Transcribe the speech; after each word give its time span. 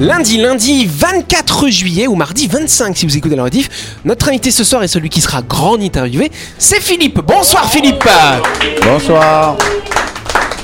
Lundi, 0.00 0.38
lundi 0.38 0.86
24 0.86 1.68
juillet 1.68 2.06
ou 2.06 2.14
mardi 2.14 2.46
25 2.46 2.96
si 2.96 3.06
vous 3.06 3.16
écoutez 3.18 3.36
la 3.36 3.44
rediff. 3.44 3.68
Notre 4.06 4.28
invité 4.28 4.50
ce 4.50 4.64
soir 4.64 4.82
est 4.82 4.88
celui 4.88 5.10
qui 5.10 5.20
sera 5.20 5.42
grand 5.42 5.78
interviewé, 5.78 6.32
c'est 6.56 6.80
Philippe. 6.80 7.20
Bonsoir 7.20 7.70
Philippe. 7.70 8.08
Bonsoir. 8.82 9.58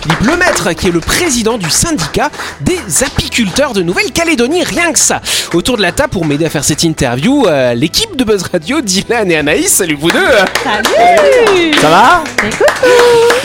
Philippe 0.06 0.30
Lemaître, 0.30 0.72
qui 0.76 0.86
est 0.86 0.92
le 0.92 1.00
président 1.00 1.58
du 1.58 1.68
syndicat 1.68 2.30
des 2.60 2.78
apiculteurs 3.02 3.72
de 3.72 3.82
Nouvelle-Calédonie, 3.82 4.62
rien 4.62 4.92
que 4.92 5.00
ça. 5.00 5.20
Autour 5.52 5.76
de 5.78 5.82
la 5.82 5.90
table 5.90 6.10
pour 6.10 6.24
m'aider 6.24 6.44
à 6.44 6.50
faire 6.50 6.62
cette 6.62 6.84
interview, 6.84 7.48
euh, 7.48 7.74
l'équipe 7.74 8.14
de 8.14 8.22
Buzz 8.22 8.44
Radio, 8.52 8.80
Dylan 8.80 9.28
et 9.32 9.36
Anaïs, 9.36 9.66
salut 9.66 9.96
vous 10.00 10.12
deux. 10.12 10.28
Salut 10.62 11.74
Ça 11.80 11.88
va 11.88 12.24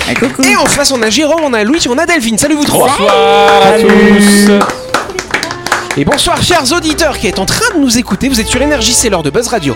Et 0.08 0.14
coucou 0.14 0.44
Et 0.44 0.56
en 0.56 0.68
face, 0.68 0.92
on 0.92 1.02
a 1.02 1.10
Jérôme, 1.10 1.42
on 1.44 1.54
a 1.54 1.64
Louis, 1.64 1.84
on 1.90 1.98
a 1.98 2.06
Delphine, 2.06 2.38
salut 2.38 2.54
vous 2.54 2.66
trois. 2.66 2.90
Bonsoir 2.90 3.64
à 3.66 3.80
tous. 3.80 4.52
Et 5.98 6.06
bonsoir 6.06 6.44
chers 6.44 6.72
auditeurs 6.74 7.18
qui 7.18 7.26
êtes 7.26 7.40
en 7.40 7.46
train 7.48 7.74
de 7.74 7.80
nous 7.80 7.98
écouter, 7.98 8.30
vous 8.30 8.40
êtes 8.40 8.48
sur 8.48 8.62
Énergie, 8.62 8.94
c'est 8.94 9.10
l'heure 9.10 9.24
de 9.24 9.32
Buzz 9.32 9.48
Radio. 9.48 9.76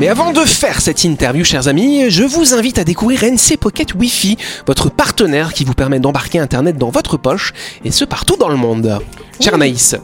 Mais 0.00 0.08
avant 0.08 0.32
de 0.32 0.40
faire 0.40 0.80
cette 0.80 1.04
interview, 1.04 1.44
chers 1.44 1.68
amis, 1.68 2.10
je 2.10 2.24
vous 2.24 2.52
invite 2.52 2.78
à 2.78 2.84
découvrir 2.84 3.22
NC 3.22 3.56
Pocket 3.60 3.94
Wi-Fi, 3.94 4.36
votre 4.66 4.90
partenaire 4.90 5.52
qui 5.52 5.64
vous 5.64 5.74
permet 5.74 6.00
d'embarquer 6.00 6.40
Internet 6.40 6.76
dans 6.76 6.90
votre 6.90 7.16
poche, 7.16 7.52
et 7.84 7.92
ce 7.92 8.04
partout 8.04 8.36
dans 8.36 8.48
le 8.48 8.56
monde. 8.56 8.98
Chère 9.40 9.54
Anaïs, 9.54 9.96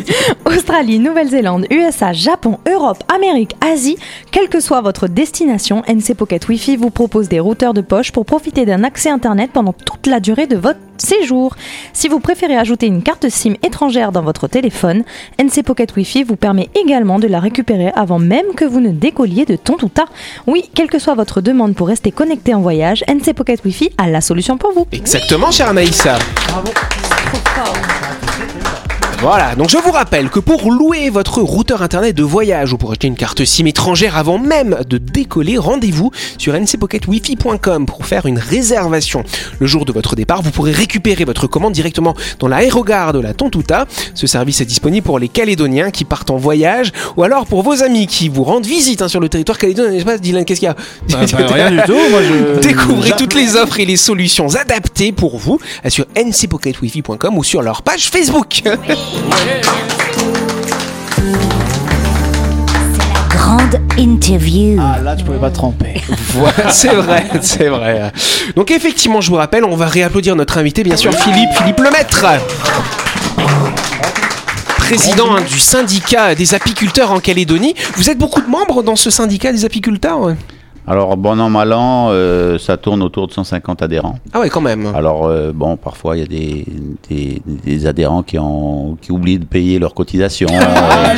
Australie, 0.44 0.98
Nouvelle-Zélande, 0.98 1.66
USA, 1.70 2.12
Japon, 2.12 2.58
Europe, 2.68 3.04
Amérique, 3.14 3.54
Asie, 3.60 3.96
quelle 4.30 4.48
que 4.48 4.60
soit 4.60 4.80
votre 4.80 5.08
destination, 5.08 5.82
NC 5.86 6.14
Pocket 6.16 6.48
Wi-Fi 6.48 6.76
vous 6.76 6.90
propose 6.90 7.28
des 7.28 7.40
routeurs 7.40 7.74
de 7.74 7.80
poche 7.80 8.12
pour 8.12 8.24
profiter 8.24 8.64
d'un 8.64 8.84
accès 8.84 9.10
Internet 9.10 9.50
pendant 9.52 9.72
toute 9.72 10.06
la 10.06 10.20
durée 10.20 10.46
de 10.46 10.56
votre 10.56 10.78
séjour. 10.96 11.54
Si 11.92 12.08
vous 12.08 12.18
préférez 12.18 12.56
ajouter 12.56 12.86
une 12.86 13.02
carte 13.02 13.28
SIM 13.28 13.54
étrangère 13.62 14.10
dans 14.10 14.22
votre 14.22 14.48
téléphone, 14.48 15.04
NC 15.38 15.62
Pocket 15.64 15.94
Wi-Fi 15.94 16.24
vous 16.24 16.36
permet 16.36 16.68
également 16.74 17.18
de 17.18 17.28
la 17.28 17.40
récupérer 17.40 17.92
avant 17.94 18.18
même 18.18 18.54
que 18.56 18.64
vous 18.64 18.80
ne 18.80 18.90
décolliez 18.90 19.44
de 19.44 19.56
Tontouta. 19.56 20.06
Oui, 20.46 20.70
quelle 20.74 20.88
que 20.90 20.98
soit 20.98 21.14
votre 21.14 21.40
demande 21.40 21.74
pour 21.74 21.88
rester 21.88 22.10
connecté 22.10 22.54
en 22.54 22.60
voyage, 22.60 23.04
NC 23.06 23.34
Pocket 23.34 23.64
Wi-Fi 23.64 23.90
a 23.98 24.08
la 24.08 24.20
solution 24.20 24.56
pour 24.56 24.72
vous. 24.72 24.86
exactement, 24.92 25.50
chère 25.50 25.68
Anaïs. 25.68 26.06
Voilà, 29.20 29.56
donc 29.56 29.68
je 29.68 29.76
vous 29.78 29.90
rappelle 29.90 30.30
que 30.30 30.38
pour 30.38 30.70
louer 30.70 31.10
votre 31.10 31.42
routeur 31.42 31.82
internet 31.82 32.14
de 32.14 32.22
voyage 32.22 32.72
ou 32.72 32.78
pour 32.78 32.92
acheter 32.92 33.08
une 33.08 33.16
carte 33.16 33.44
SIM 33.44 33.66
étrangère 33.66 34.16
avant 34.16 34.38
même 34.38 34.78
de 34.88 34.96
décoller, 34.96 35.58
rendez-vous 35.58 36.12
sur 36.38 36.54
ncpocketwifi.com 36.54 37.84
pour 37.84 38.06
faire 38.06 38.26
une 38.26 38.38
réservation. 38.38 39.24
Le 39.58 39.66
jour 39.66 39.84
de 39.84 39.92
votre 39.92 40.14
départ, 40.14 40.40
vous 40.42 40.52
pourrez 40.52 40.70
récupérer 40.70 41.24
votre 41.24 41.48
commande 41.48 41.72
directement 41.72 42.14
dans 42.38 42.46
l'aérogare 42.46 43.12
de 43.12 43.18
la 43.18 43.34
Tontouta. 43.34 43.86
Ce 44.14 44.28
service 44.28 44.60
est 44.60 44.66
disponible 44.66 45.04
pour 45.04 45.18
les 45.18 45.28
Calédoniens 45.28 45.90
qui 45.90 46.04
partent 46.04 46.30
en 46.30 46.36
voyage 46.36 46.92
ou 47.16 47.24
alors 47.24 47.46
pour 47.46 47.62
vos 47.62 47.82
amis 47.82 48.06
qui 48.06 48.28
vous 48.28 48.44
rendent 48.44 48.66
visite 48.66 49.02
hein, 49.02 49.08
sur 49.08 49.18
le 49.18 49.28
territoire 49.28 49.58
calédonien. 49.58 49.90
n'est-ce 49.90 50.04
pas, 50.04 50.18
Dylan 50.18 50.44
Qu'est-ce 50.44 50.60
qu'il 50.60 50.68
y 50.68 50.70
a? 50.70 50.76
Bah, 51.10 51.18
bah, 51.32 51.46
rien 51.54 51.70
du 51.72 51.82
tout. 51.86 52.10
Moi, 52.10 52.20
je... 52.22 52.60
Découvrez 52.60 53.10
toutes 53.18 53.34
les 53.34 53.56
offres 53.56 53.80
et 53.80 53.84
les 53.84 53.96
solutions 53.96 54.54
adaptées 54.54 55.10
pour 55.10 55.38
vous 55.38 55.58
sur 55.88 56.06
ncpocketwifi.com 56.16 57.36
ou 57.36 57.42
sur 57.42 57.62
leur 57.62 57.82
page 57.82 58.10
Facebook. 58.10 58.62
Grande 63.30 63.80
interview. 63.98 64.78
Ah, 64.80 64.98
là, 65.02 65.16
tu 65.16 65.24
pouvais 65.24 65.38
pas 65.38 65.50
te 65.50 65.54
tromper. 65.54 66.00
Voilà, 66.34 66.70
c'est 66.70 66.94
vrai, 66.94 67.24
c'est 67.40 67.68
vrai. 67.68 68.12
Donc 68.54 68.70
effectivement, 68.70 69.20
je 69.20 69.30
vous 69.30 69.36
rappelle, 69.36 69.64
on 69.64 69.76
va 69.76 69.86
réapplaudir 69.86 70.36
notre 70.36 70.58
invité, 70.58 70.84
bien 70.84 70.96
sûr, 70.96 71.12
Philippe, 71.12 71.50
Philippe 71.56 71.80
Lemaître. 71.80 72.24
Président 74.76 75.34
hein, 75.34 75.40
du 75.42 75.58
syndicat 75.58 76.34
des 76.34 76.54
apiculteurs 76.54 77.10
en 77.10 77.20
Calédonie. 77.20 77.74
Vous 77.96 78.08
êtes 78.10 78.18
beaucoup 78.18 78.40
de 78.40 78.46
membres 78.46 78.82
dans 78.82 78.96
ce 78.96 79.10
syndicat 79.10 79.52
des 79.52 79.64
apiculteurs 79.64 80.34
Alors, 80.88 81.16
bon 81.16 81.38
an, 81.40 81.50
mal 81.50 81.72
an, 81.72 82.08
euh, 82.10 82.58
ça 82.58 82.76
tourne 82.76 83.02
autour 83.02 83.26
de 83.26 83.32
150 83.32 83.82
adhérents. 83.82 84.18
Ah 84.32 84.40
ouais, 84.40 84.48
quand 84.48 84.60
même. 84.60 84.86
Alors, 84.94 85.26
euh, 85.26 85.52
bon, 85.54 85.76
parfois, 85.76 86.16
il 86.16 86.20
y 86.20 86.22
a 86.22 86.26
des, 86.26 86.64
des, 87.08 87.42
des 87.46 87.86
adhérents 87.86 88.22
qui, 88.22 88.38
ont, 88.38 88.96
qui 89.00 89.12
oublient 89.12 89.38
de 89.38 89.44
payer 89.44 89.78
leurs 89.78 89.94
cotisations. 89.94 90.48
Euh, 90.50 91.14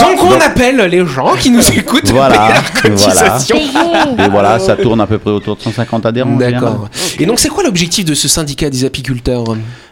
Donc 0.00 0.22
on 0.22 0.40
appelle 0.40 0.76
les 0.90 1.04
gens 1.06 1.34
qui 1.38 1.50
nous 1.50 1.66
écoutent 1.78 2.10
Voilà, 2.10 2.38
payer 2.38 2.90
leurs 2.90 2.98
voilà. 2.98 3.20
cotisations. 3.30 3.56
et 4.18 4.28
voilà, 4.30 4.58
ça 4.58 4.76
tourne 4.76 5.00
à 5.00 5.06
peu 5.06 5.18
près 5.18 5.30
autour 5.30 5.56
de 5.56 5.60
150 5.62 6.06
adhérents. 6.06 6.36
D'accord. 6.36 6.88
Et 7.18 7.26
donc 7.26 7.38
c'est 7.38 7.48
quoi 7.48 7.62
l'objectif 7.64 8.04
de 8.04 8.14
ce 8.14 8.28
syndicat 8.28 8.70
des 8.70 8.84
apiculteurs? 8.84 9.44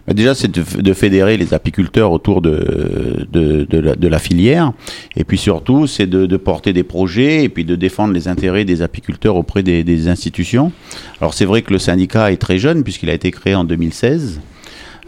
Déjà, 0.09 0.35
c'est 0.35 0.51
de, 0.51 0.93
fédérer 0.93 1.37
les 1.37 1.55
apiculteurs 1.55 2.13
autour 2.13 2.43
de, 2.43 3.27
de, 3.31 3.65
de, 3.65 3.79
la, 3.79 3.95
de 3.95 4.09
la 4.09 4.19
filière. 4.19 4.73
Et 5.17 5.25
puis 5.25 5.39
surtout, 5.39 5.87
c'est 5.87 6.07
de, 6.07 6.27
de 6.27 6.37
porter 6.37 6.73
des 6.73 6.83
projets 6.83 7.45
et 7.45 7.49
puis 7.49 7.65
de 7.65 7.77
défendre 7.77 8.13
les 8.15 8.29
intérêts 8.29 8.65
des 8.65 8.83
apiculteurs 8.83 9.37
auprès 9.37 9.63
des, 9.63 9.85
des 9.85 10.09
institutions. 10.09 10.73
Alors 11.21 11.35
c'est 11.35 11.45
vrai 11.45 11.63
que 11.63 11.73
le 11.73 11.79
syndicat 11.79 12.33
est 12.33 12.37
très 12.37 12.59
jeune 12.59 12.83
puisqu'il 12.83 13.11
a 13.11 13.15
été 13.15 13.31
créé 13.31 13.55
en 13.55 13.65
2016. 13.65 14.41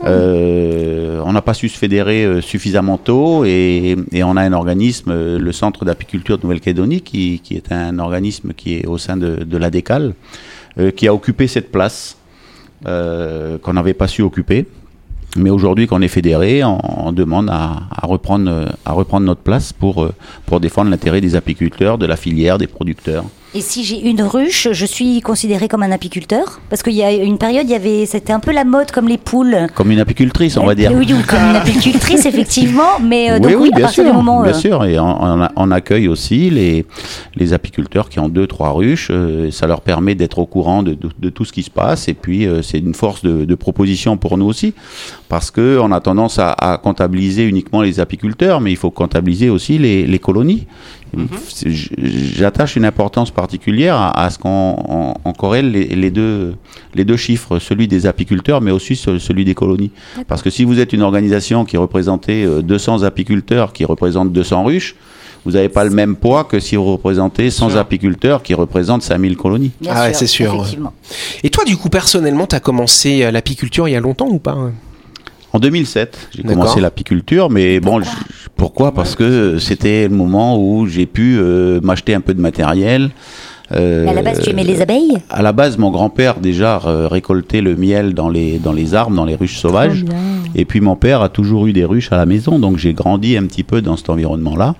Euh, 0.02 1.20
on 1.24 1.32
n'a 1.32 1.42
pas 1.42 1.54
su 1.54 1.68
se 1.68 1.78
fédérer 1.78 2.24
euh, 2.24 2.40
suffisamment 2.40 2.98
tôt 2.98 3.44
et, 3.44 3.96
et 4.12 4.24
on 4.24 4.36
a 4.36 4.42
un 4.42 4.52
organisme, 4.52 5.10
euh, 5.10 5.38
le 5.38 5.52
Centre 5.52 5.84
d'apiculture 5.84 6.36
de 6.36 6.42
Nouvelle-Calédonie, 6.42 7.00
qui, 7.00 7.40
qui 7.42 7.54
est 7.54 7.72
un 7.72 7.98
organisme 7.98 8.52
qui 8.54 8.74
est 8.74 8.86
au 8.86 8.98
sein 8.98 9.16
de, 9.16 9.44
de 9.44 9.56
l'ADECAL, 9.56 10.14
euh, 10.78 10.90
qui 10.90 11.06
a 11.08 11.14
occupé 11.14 11.46
cette 11.46 11.70
place 11.70 12.18
qu'on 12.84 13.72
n'avait 13.72 13.94
pas 13.94 14.08
su 14.08 14.20
occuper. 14.20 14.66
Mais 15.36 15.50
aujourd'hui 15.50 15.86
qu'on 15.86 16.00
est 16.00 16.08
fédéré, 16.08 16.62
on, 16.64 17.12
demande 17.12 17.50
à, 17.50 17.88
reprendre, 18.02 18.44
notre 19.20 19.40
place 19.40 19.72
euh, 19.82 20.08
pour 20.46 20.60
défendre 20.60 20.90
l'intérêt 20.90 21.20
des 21.20 21.34
apiculteurs, 21.34 21.98
de 21.98 22.06
la 22.06 22.16
filière, 22.16 22.58
des 22.58 22.68
producteurs. 22.68 23.24
Et 23.56 23.60
si 23.60 23.84
j'ai 23.84 24.00
une 24.00 24.20
ruche, 24.20 24.66
je 24.72 24.84
suis 24.84 25.20
considéré 25.20 25.68
comme 25.68 25.84
un 25.84 25.92
apiculteur? 25.92 26.58
Parce 26.70 26.82
qu'il 26.82 26.94
y 26.94 27.04
a 27.04 27.12
une 27.12 27.38
période, 27.38 27.66
il 27.68 27.70
y 27.70 27.76
avait, 27.76 28.04
c'était 28.04 28.32
un 28.32 28.40
peu 28.40 28.50
la 28.50 28.64
mode 28.64 28.90
comme 28.90 29.06
les 29.06 29.16
poules. 29.16 29.68
Comme 29.76 29.92
une 29.92 30.00
apicultrice, 30.00 30.56
on 30.56 30.66
va 30.66 30.74
dire. 30.74 30.90
Oui, 30.92 31.06
oui, 31.08 31.22
comme 31.22 31.38
une 31.38 31.54
apicultrice, 31.54 32.26
effectivement. 32.26 32.98
Mais 33.00 33.30
euh, 33.30 33.34
oui, 33.34 33.40
donc, 33.40 33.50
oui, 33.52 33.56
oui, 33.60 33.68
à 33.72 33.76
bien 33.76 33.84
partir 33.86 34.02
sûr, 34.04 34.10
du 34.12 34.16
moment. 34.16 34.42
bien 34.42 34.50
euh, 34.50 34.54
sûr. 34.54 34.84
Et 34.84 34.98
on, 34.98 35.70
accueille 35.70 36.08
aussi 36.08 36.50
les, 36.50 36.84
les 37.36 37.52
apiculteurs 37.52 38.08
qui 38.08 38.18
ont 38.18 38.28
deux, 38.28 38.48
trois 38.48 38.70
ruches. 38.72 39.08
euh, 39.12 39.52
ça 39.52 39.68
leur 39.68 39.82
permet 39.82 40.16
d'être 40.16 40.40
au 40.40 40.46
courant 40.46 40.82
de, 40.82 40.94
de- 40.94 41.10
de 41.16 41.28
tout 41.30 41.44
ce 41.44 41.52
qui 41.52 41.62
se 41.62 41.70
passe. 41.70 42.08
Et 42.08 42.14
puis, 42.14 42.46
euh, 42.48 42.60
c'est 42.60 42.78
une 42.80 42.94
force 42.94 43.22
de, 43.22 43.44
de 43.44 43.54
proposition 43.54 44.16
pour 44.16 44.36
nous 44.36 44.46
aussi. 44.46 44.74
Parce 45.28 45.52
que 45.52 45.78
on 45.80 45.92
a 45.92 46.00
tendance 46.00 46.40
à, 46.40 46.50
à 46.50 46.76
comptabiliser 46.78 47.44
uniquement 47.44 47.82
les 47.82 48.00
apiculteurs, 48.00 48.60
mais 48.60 48.72
il 48.72 48.76
faut 48.76 48.90
comptabiliser 48.90 49.48
aussi 49.48 49.78
les, 49.78 50.06
les 50.08 50.18
colonies. 50.18 50.66
J- 51.64 51.90
J'attache 52.36 52.76
une 52.76 52.84
importance 52.84 53.30
particulière 53.30 53.96
à, 53.96 54.24
à 54.24 54.30
ce 54.30 54.38
qu'on 54.38 54.76
on- 54.88 55.14
on 55.24 55.32
corrèle 55.32 55.70
les, 55.70 55.86
les 55.88 56.10
deux, 56.10 56.54
les 56.94 57.04
deux 57.04 57.16
chiffres, 57.16 57.58
celui 57.58 57.88
des 57.88 58.06
apiculteurs, 58.06 58.60
mais 58.60 58.70
aussi 58.70 58.96
ce- 58.96 59.18
celui 59.18 59.44
des 59.44 59.54
colonies. 59.54 59.90
Parce 60.28 60.42
que 60.42 60.50
si 60.50 60.64
vous 60.64 60.80
êtes 60.80 60.92
une 60.92 61.02
organisation 61.02 61.64
qui 61.64 61.76
représentez 61.76 62.44
euh, 62.44 62.62
200 62.62 63.02
apiculteurs, 63.02 63.72
qui 63.72 63.84
représentent 63.84 64.32
200 64.32 64.64
ruches, 64.64 64.94
vous 65.46 65.52
n'avez 65.52 65.68
pas 65.68 65.84
le 65.84 65.90
même 65.90 66.16
poids 66.16 66.44
que 66.44 66.58
si 66.58 66.74
vous 66.76 66.84
représentez 66.92 67.50
100 67.50 67.76
apiculteurs 67.76 68.42
qui 68.42 68.54
représentent 68.54 69.02
5000 69.02 69.36
colonies. 69.36 69.72
bien 69.80 69.92
Ah 69.94 70.04
ouais, 70.06 70.14
c'est 70.14 70.26
sûr, 70.26 70.54
Effectivement. 70.54 70.92
Et 71.42 71.50
toi, 71.50 71.64
du 71.64 71.76
coup, 71.76 71.90
personnellement, 71.90 72.46
t'as 72.46 72.60
commencé 72.60 73.22
euh, 73.24 73.30
l'apiculture 73.30 73.86
il 73.86 73.92
y 73.92 73.96
a 73.96 74.00
longtemps 74.00 74.28
ou 74.28 74.38
pas 74.38 74.56
En 75.54 75.60
2007, 75.60 76.30
j'ai 76.34 76.42
commencé 76.42 76.80
l'apiculture, 76.80 77.48
mais 77.48 77.78
bon, 77.78 78.02
je- 78.02 78.08
pourquoi? 78.56 78.92
Parce 78.92 79.14
que 79.14 79.58
c'était 79.60 80.08
le 80.08 80.14
moment 80.16 80.58
où 80.60 80.86
j'ai 80.88 81.06
pu 81.06 81.36
euh, 81.38 81.78
m'acheter 81.80 82.12
un 82.12 82.20
peu 82.20 82.34
de 82.34 82.40
matériel. 82.40 83.10
Euh, 83.70 84.06
à 84.08 84.12
la 84.14 84.22
base, 84.22 84.40
tu 84.40 84.50
aimais 84.50 84.64
les 84.64 84.82
abeilles? 84.82 85.16
À 85.30 85.42
la 85.42 85.52
base, 85.52 85.78
mon 85.78 85.92
grand-père 85.92 86.40
déjà 86.40 86.80
euh, 86.86 87.06
récoltait 87.06 87.60
le 87.60 87.76
miel 87.76 88.14
dans 88.14 88.28
les, 88.28 88.58
dans 88.58 88.72
les 88.72 88.94
arbres, 88.96 89.14
dans 89.14 89.24
les 89.24 89.36
ruches 89.36 89.56
sauvages. 89.58 90.04
Et 90.54 90.64
puis 90.64 90.80
mon 90.80 90.96
père 90.96 91.20
a 91.22 91.28
toujours 91.28 91.66
eu 91.66 91.72
des 91.72 91.84
ruches 91.84 92.12
à 92.12 92.16
la 92.16 92.26
maison, 92.26 92.58
donc 92.58 92.78
j'ai 92.78 92.92
grandi 92.92 93.36
un 93.36 93.46
petit 93.46 93.64
peu 93.64 93.82
dans 93.82 93.96
cet 93.96 94.10
environnement-là. 94.10 94.74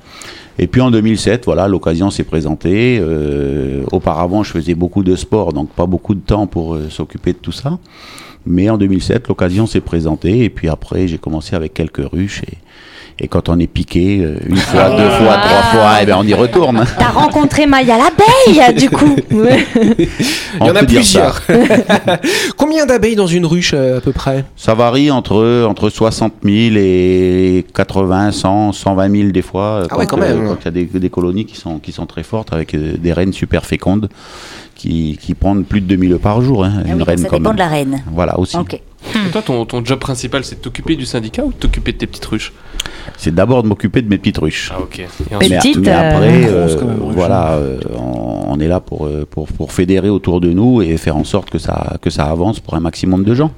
Et 0.59 0.69
puis 0.69 0.81
en 0.81 0.91
2007, 0.91 1.45
voilà, 1.47 1.67
l'occasion 1.67 2.11
s'est 2.11 2.25
présentée. 2.25 2.99
Euh, 3.01 3.83
auparavant, 3.91 4.45
je 4.45 4.53
faisais 4.53 4.75
beaucoup 4.75 5.03
de 5.03 5.17
sport, 5.17 5.53
donc 5.53 5.71
pas 5.71 5.87
beaucoup 5.87 6.15
de 6.15 6.21
temps 6.21 6.47
pour 6.47 6.75
euh, 6.75 6.89
s'occuper 6.91 7.33
de 7.33 7.39
tout 7.39 7.53
ça. 7.53 7.79
Mais 8.47 8.71
en 8.71 8.79
2007, 8.79 9.29
l'occasion 9.29 9.67
s'est 9.67 9.81
présentée. 9.81 10.45
Et 10.45 10.51
puis 10.51 10.69
après, 10.69 11.09
j'ai 11.09 11.19
commencé 11.19 11.57
avec 11.57 11.75
quelques 11.75 12.07
ruches. 12.09 12.43
Et, 12.43 12.59
et 13.21 13.29
quand 13.29 13.49
on 13.49 13.59
est 13.61 13.69
piqué, 13.69 14.19
euh, 14.21 14.37
une 14.49 14.57
fois, 14.57 14.91
deux 14.91 15.09
fois, 15.11 15.37
trois 15.37 15.63
fois, 15.73 15.91
eh 16.03 16.07
ben 16.07 16.17
on 16.19 16.25
y 16.25 16.35
retourne. 16.35 16.85
T'as 16.99 17.11
rencontré 17.11 17.65
Maya 17.65 17.97
l'abeille, 17.97 18.75
du 18.75 18.91
coup. 18.91 19.17
Il 19.31 19.37
y 19.39 20.09
On 20.61 20.67
en 20.67 20.75
a 20.75 20.83
plusieurs. 20.83 21.43
Combien 22.57 22.87
d'abeilles 22.87 23.15
dans 23.15 23.29
une 23.29 23.47
ruche 23.47 23.73
euh, 23.73 23.99
à 23.99 24.01
peu 24.01 24.11
près? 24.11 24.45
Ça 24.57 24.75
varie 24.75 25.13
entre, 25.13 25.65
entre 25.65 25.91
60 25.91 26.33
000 26.43 26.77
et 26.77 27.65
80, 27.73 28.33
100, 28.33 28.73
120 28.73 29.17
000 29.17 29.31
des 29.31 29.43
fois. 29.43 29.87
Ah 29.89 29.97
ouais, 29.97 30.07
quand 30.07 30.17
même. 30.17 30.49
Quand 30.49 30.57
il 30.63 30.65
y 30.65 30.69
a 30.69 30.71
des, 30.73 30.85
des 30.85 31.11
colonies 31.11 31.45
qui 31.45 31.57
sont, 31.57 31.79
qui 31.79 31.93
sont 31.93 32.07
très 32.07 32.25
fortes 32.25 32.53
avec 32.53 32.75
euh, 32.75 32.97
des 32.99 33.13
reines 33.13 33.33
super 33.33 33.65
fécondes 33.65 34.09
qui, 34.85 35.19
qui 35.21 35.33
prennent 35.35 35.65
plus 35.65 35.81
de 35.81 35.87
2000 35.87 36.13
œufs 36.13 36.21
par 36.21 36.43
jour. 36.43 36.63
hein, 36.65 36.83
Ah 36.85 36.89
une 36.89 36.97
oui, 36.97 37.03
reine 37.05 37.17
ça 37.19 37.25
dépend 37.25 37.41
même. 37.41 37.53
de 37.55 37.59
la 37.59 37.69
reine. 37.69 38.03
Voilà 38.13 38.39
aussi. 38.39 38.57
Et 38.59 39.31
toi, 39.33 39.41
ton, 39.43 39.65
ton 39.65 39.83
job 39.85 39.99
principal, 39.99 40.45
c'est 40.45 40.57
de 40.57 40.61
t'occuper 40.61 40.95
du 40.97 41.07
syndicat 41.07 41.43
ou 41.45 41.49
de 41.53 41.57
t'occuper 41.57 41.93
de 41.93 41.99
tes 41.99 42.07
petites 42.07 42.25
ruches 42.27 42.53
C'est 43.17 43.35
d'abord 43.35 43.63
de 43.63 43.69
m'occuper 43.69 44.03
de 44.03 44.09
mes 44.09 44.19
petites 44.19 44.39
ruches. 44.39 44.71
Ah, 44.75 44.81
ok. 44.81 44.99
Et 44.99 45.07
Mais- 45.31 45.37
ensuite, 45.37 45.51
Mais, 45.51 45.59
Petite, 45.59 45.77
mais 45.79 45.89
euh, 45.89 46.11
après, 46.11 46.45
euh, 46.47 46.85
même, 46.87 46.97
voilà, 47.13 47.53
euh, 47.53 47.79
on, 47.99 48.45
on 48.49 48.61
est 48.61 48.69
là 48.69 48.81
pour, 48.81 49.09
pour, 49.31 49.47
pour 49.49 49.73
fédérer 49.73 50.09
autour 50.11 50.41
de 50.41 50.51
nous 50.51 50.83
et 50.83 50.97
faire 50.99 51.17
en 51.17 51.25
sorte 51.25 51.49
que 51.51 51.59
ça, 51.59 51.97
que 52.03 52.11
ça 52.11 52.25
avance 52.25 52.61
pour 52.61 52.75
un 52.75 52.81
maximum 52.81 53.25
de 53.25 53.35
gens. 53.35 53.51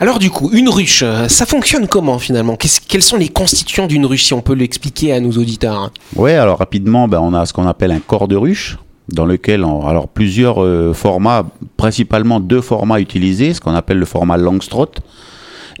Alors 0.00 0.18
du 0.18 0.30
coup, 0.30 0.50
une 0.52 0.68
ruche, 0.68 1.04
ça 1.28 1.46
fonctionne 1.46 1.86
comment 1.86 2.18
finalement? 2.18 2.56
Qu'est-ce- 2.56 2.80
Quels 2.86 3.02
sont 3.02 3.16
les 3.16 3.28
constituants 3.28 3.86
d'une 3.86 4.04
ruche 4.06 4.24
si 4.24 4.34
on 4.34 4.40
peut 4.40 4.54
l'expliquer 4.54 5.12
à 5.12 5.20
nos 5.20 5.30
auditeurs? 5.32 5.90
Ouais, 6.16 6.34
alors 6.34 6.58
rapidement, 6.58 7.06
ben, 7.08 7.20
on 7.20 7.34
a 7.34 7.46
ce 7.46 7.52
qu'on 7.52 7.66
appelle 7.68 7.90
un 7.92 8.00
corps 8.00 8.26
de 8.28 8.36
ruche, 8.36 8.78
dans 9.12 9.26
lequel, 9.26 9.64
on, 9.64 9.86
alors 9.86 10.08
plusieurs 10.08 10.62
euh, 10.62 10.92
formats, 10.92 11.44
principalement 11.76 12.40
deux 12.40 12.60
formats 12.60 13.00
utilisés, 13.00 13.54
ce 13.54 13.60
qu'on 13.60 13.74
appelle 13.74 13.98
le 13.98 14.06
format 14.06 14.36
Langstroth 14.36 15.00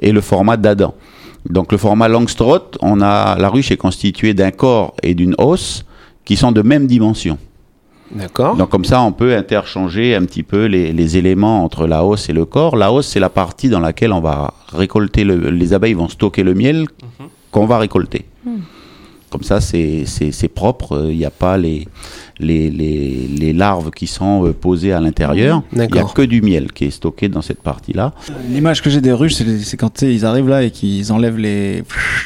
et 0.00 0.12
le 0.12 0.20
format 0.20 0.56
d'Adam. 0.56 0.94
Donc 1.48 1.72
le 1.72 1.78
format 1.78 2.08
Langstroth, 2.08 2.76
on 2.82 3.00
a 3.00 3.36
la 3.38 3.48
ruche 3.48 3.70
est 3.70 3.76
constituée 3.76 4.34
d'un 4.34 4.50
corps 4.50 4.94
et 5.02 5.14
d'une 5.14 5.34
hausse 5.38 5.84
qui 6.24 6.36
sont 6.36 6.52
de 6.52 6.62
même 6.62 6.86
dimension. 6.86 7.38
D'accord 8.12 8.56
Donc 8.56 8.68
comme 8.70 8.84
ça, 8.84 9.00
on 9.02 9.12
peut 9.12 9.34
interchanger 9.36 10.16
un 10.16 10.24
petit 10.24 10.42
peu 10.42 10.64
les, 10.66 10.92
les 10.92 11.16
éléments 11.16 11.62
entre 11.64 11.86
la 11.86 12.04
hausse 12.04 12.28
et 12.28 12.32
le 12.32 12.44
corps. 12.44 12.76
La 12.76 12.92
hausse, 12.92 13.06
c'est 13.06 13.20
la 13.20 13.28
partie 13.30 13.68
dans 13.68 13.78
laquelle 13.80 14.12
on 14.12 14.20
va 14.20 14.52
récolter 14.72 15.22
le, 15.24 15.50
les 15.50 15.72
abeilles 15.72 15.94
vont 15.94 16.08
stocker 16.08 16.42
le 16.42 16.54
miel 16.54 16.86
qu'on 17.52 17.66
va 17.66 17.78
récolter. 17.78 18.24
Comme 19.30 19.44
ça, 19.44 19.60
c'est 19.60 20.04
c'est- 20.06 20.32
c'est 20.32 20.48
propre. 20.48 21.06
Il 21.08 21.16
n'y 21.16 21.24
a 21.24 21.30
pas 21.30 21.56
les, 21.56 21.86
les, 22.40 22.70
les, 22.70 23.28
les 23.38 23.52
larves 23.52 23.90
qui 23.90 24.06
sont 24.06 24.46
euh, 24.46 24.52
posées 24.52 24.92
à 24.92 25.00
l'intérieur. 25.00 25.62
Il 25.72 25.78
n'y 25.78 25.98
a 25.98 26.04
que 26.04 26.22
du 26.22 26.42
miel 26.42 26.72
qui 26.72 26.86
est 26.86 26.90
stocké 26.90 27.28
dans 27.28 27.42
cette 27.42 27.62
partie-là. 27.62 28.12
L'image 28.50 28.82
que 28.82 28.90
j'ai 28.90 29.00
des 29.00 29.12
ruches, 29.12 29.34
c'est 29.34 29.76
quand 29.76 30.02
ils 30.02 30.24
arrivent 30.24 30.48
là 30.48 30.62
et 30.62 30.70
qu'ils 30.70 31.12
enlèvent 31.12 31.38
les. 31.38 31.82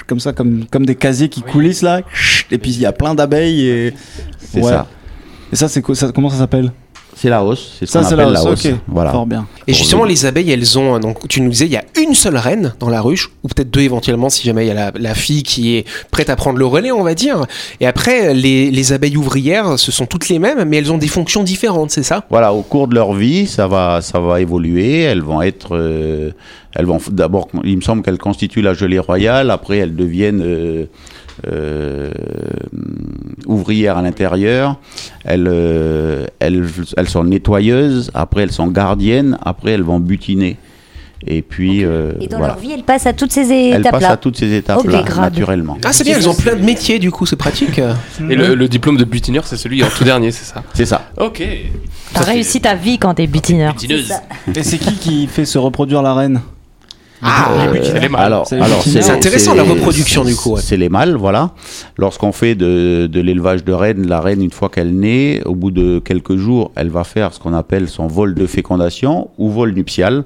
comme 0.06 0.20
ça, 0.20 0.32
comme, 0.32 0.64
comme 0.70 0.86
des 0.86 0.94
casiers 0.94 1.28
qui 1.28 1.42
coulissent 1.42 1.82
là. 1.82 2.00
Et 2.50 2.58
puis 2.58 2.70
il 2.72 2.80
y 2.80 2.86
a 2.86 2.92
plein 2.92 3.14
d'abeilles 3.14 3.66
et. 3.66 3.94
C'est 4.38 4.60
Ouais. 4.62 4.70
ça. 4.70 4.86
Et 5.52 5.56
ça, 5.56 5.68
c'est 5.68 5.82
ça, 5.94 6.10
Comment 6.12 6.30
ça 6.30 6.38
s'appelle? 6.38 6.72
C'est 7.24 7.30
la 7.30 7.42
hausse. 7.42 7.76
C'est 7.78 7.86
ce 7.86 7.92
Ça, 7.92 8.00
qu'on 8.00 8.06
c'est 8.08 8.12
appelle 8.14 8.26
la 8.26 8.32
la 8.32 8.44
hausse. 8.44 8.66
Ok. 8.66 8.74
Voilà. 8.86 9.10
Fort 9.10 9.24
bien. 9.24 9.46
Et 9.66 9.72
Pour 9.72 9.78
justement, 9.78 10.02
le- 10.02 10.10
les 10.10 10.26
abeilles, 10.26 10.50
elles 10.50 10.78
ont, 10.78 10.98
donc 10.98 11.26
tu 11.26 11.40
nous 11.40 11.48
disais, 11.48 11.64
il 11.64 11.72
y 11.72 11.76
a 11.78 11.84
une 12.02 12.12
seule 12.12 12.36
reine 12.36 12.74
dans 12.80 12.90
la 12.90 13.00
ruche, 13.00 13.30
ou 13.42 13.48
peut-être 13.48 13.70
deux 13.70 13.80
éventuellement 13.80 14.28
si 14.28 14.44
jamais 14.46 14.66
il 14.66 14.68
y 14.68 14.70
a 14.70 14.74
la, 14.74 14.92
la 14.94 15.14
fille 15.14 15.42
qui 15.42 15.74
est 15.76 15.86
prête 16.10 16.28
à 16.28 16.36
prendre 16.36 16.58
le 16.58 16.66
relais, 16.66 16.92
on 16.92 17.02
va 17.02 17.14
dire. 17.14 17.46
Et 17.80 17.86
après, 17.86 18.34
les, 18.34 18.70
les 18.70 18.92
abeilles 18.92 19.16
ouvrières, 19.16 19.78
ce 19.78 19.90
sont 19.90 20.04
toutes 20.04 20.28
les 20.28 20.38
mêmes, 20.38 20.64
mais 20.68 20.76
elles 20.76 20.92
ont 20.92 20.98
des 20.98 21.08
fonctions 21.08 21.42
différentes, 21.42 21.90
c'est 21.92 22.02
ça? 22.02 22.26
Voilà, 22.28 22.52
au 22.52 22.60
cours 22.60 22.88
de 22.88 22.94
leur 22.94 23.14
vie, 23.14 23.46
ça 23.46 23.66
va, 23.68 24.00
ça 24.02 24.20
va 24.20 24.42
évoluer. 24.42 25.00
Elles 25.00 25.22
vont 25.22 25.40
être, 25.40 25.74
euh, 25.76 26.30
elles 26.74 26.84
vont 26.84 26.98
d'abord, 27.10 27.48
il 27.64 27.76
me 27.76 27.82
semble 27.82 28.02
qu'elles 28.02 28.18
constituent 28.18 28.60
la 28.60 28.74
gelée 28.74 28.98
royale. 28.98 29.50
Après, 29.50 29.78
elles 29.78 29.96
deviennent 29.96 30.42
euh, 30.44 30.84
euh, 31.50 32.10
ouvrières 33.46 33.98
à 33.98 34.02
l'intérieur. 34.02 34.78
Elles, 35.24 35.46
euh, 35.48 36.26
elles, 36.38 36.64
elles 36.96 37.08
sont 37.08 37.24
nettoyeuses. 37.24 38.10
Après, 38.14 38.42
elles 38.42 38.52
sont 38.52 38.66
gardiennes. 38.68 39.38
Après, 39.44 39.72
elles 39.72 39.82
vont 39.82 40.00
butiner. 40.00 40.56
Et 41.26 41.40
puis, 41.40 41.84
euh, 41.86 42.12
Et 42.20 42.26
dans 42.26 42.36
voilà. 42.36 42.52
leur 42.52 42.62
vie, 42.62 42.72
elles 42.72 42.82
passent 42.82 43.06
à 43.06 43.14
toutes 43.14 43.32
ces 43.32 43.40
Elles 43.50 43.80
passent 43.82 43.94
à 43.94 43.96
étapes-là. 43.96 44.16
toutes 44.18 44.36
ces 44.36 44.52
étapes-là, 44.52 45.04
naturellement. 45.22 45.78
Ah, 45.82 45.90
c'est 45.94 46.04
bien, 46.04 46.18
elles 46.18 46.28
ont 46.28 46.34
plein 46.34 46.54
de 46.54 46.60
métiers, 46.62 46.98
du 46.98 47.10
coup, 47.10 47.24
c'est 47.24 47.36
pratique. 47.36 47.78
Et 47.78 48.34
le, 48.34 48.54
le 48.54 48.68
diplôme 48.68 48.98
de 48.98 49.04
butineur, 49.04 49.46
c'est 49.46 49.56
celui 49.56 49.82
en 49.82 49.88
tout 49.88 50.04
dernier, 50.04 50.30
c'est 50.32 50.44
ça 50.44 50.62
C'est 50.74 50.84
ça. 50.84 51.08
Ok. 51.16 51.42
T'as 52.12 52.24
réussi 52.24 52.60
ta 52.60 52.74
vie 52.74 52.98
quand 52.98 53.14
t'es 53.14 53.26
butineur. 53.26 53.72
Butineuse. 53.72 54.12
Et 54.54 54.62
c'est 54.62 54.76
qui 54.76 54.92
qui 54.96 55.26
fait 55.26 55.46
se 55.46 55.56
reproduire 55.56 56.02
la 56.02 56.12
reine? 56.12 56.40
Ah, 57.26 57.48
c'est 57.82 58.00
les 58.00 58.08
mâles. 58.08 58.24
alors, 58.26 58.46
C'est 58.46 58.56
alors 58.60 58.80
intéressant, 59.12 59.54
la 59.54 59.62
reproduction, 59.62 60.24
du 60.24 60.36
coup, 60.36 60.50
ouais. 60.54 60.60
C'est 60.62 60.76
les 60.76 60.88
mâles, 60.88 61.16
voilà. 61.16 61.50
Lorsqu'on 61.96 62.32
fait 62.32 62.54
de, 62.54 63.06
de 63.10 63.20
l'élevage 63.20 63.64
de 63.64 63.72
rennes, 63.72 64.06
la 64.06 64.20
reine, 64.20 64.42
une 64.42 64.50
fois 64.50 64.68
qu'elle 64.68 64.94
naît, 64.94 65.40
au 65.46 65.54
bout 65.54 65.70
de 65.70 65.98
quelques 66.00 66.36
jours, 66.36 66.70
elle 66.76 66.90
va 66.90 67.02
faire 67.04 67.32
ce 67.32 67.40
qu'on 67.40 67.54
appelle 67.54 67.88
son 67.88 68.06
vol 68.06 68.34
de 68.34 68.46
fécondation 68.46 69.30
ou 69.38 69.50
vol 69.50 69.72
nuptial. 69.72 70.24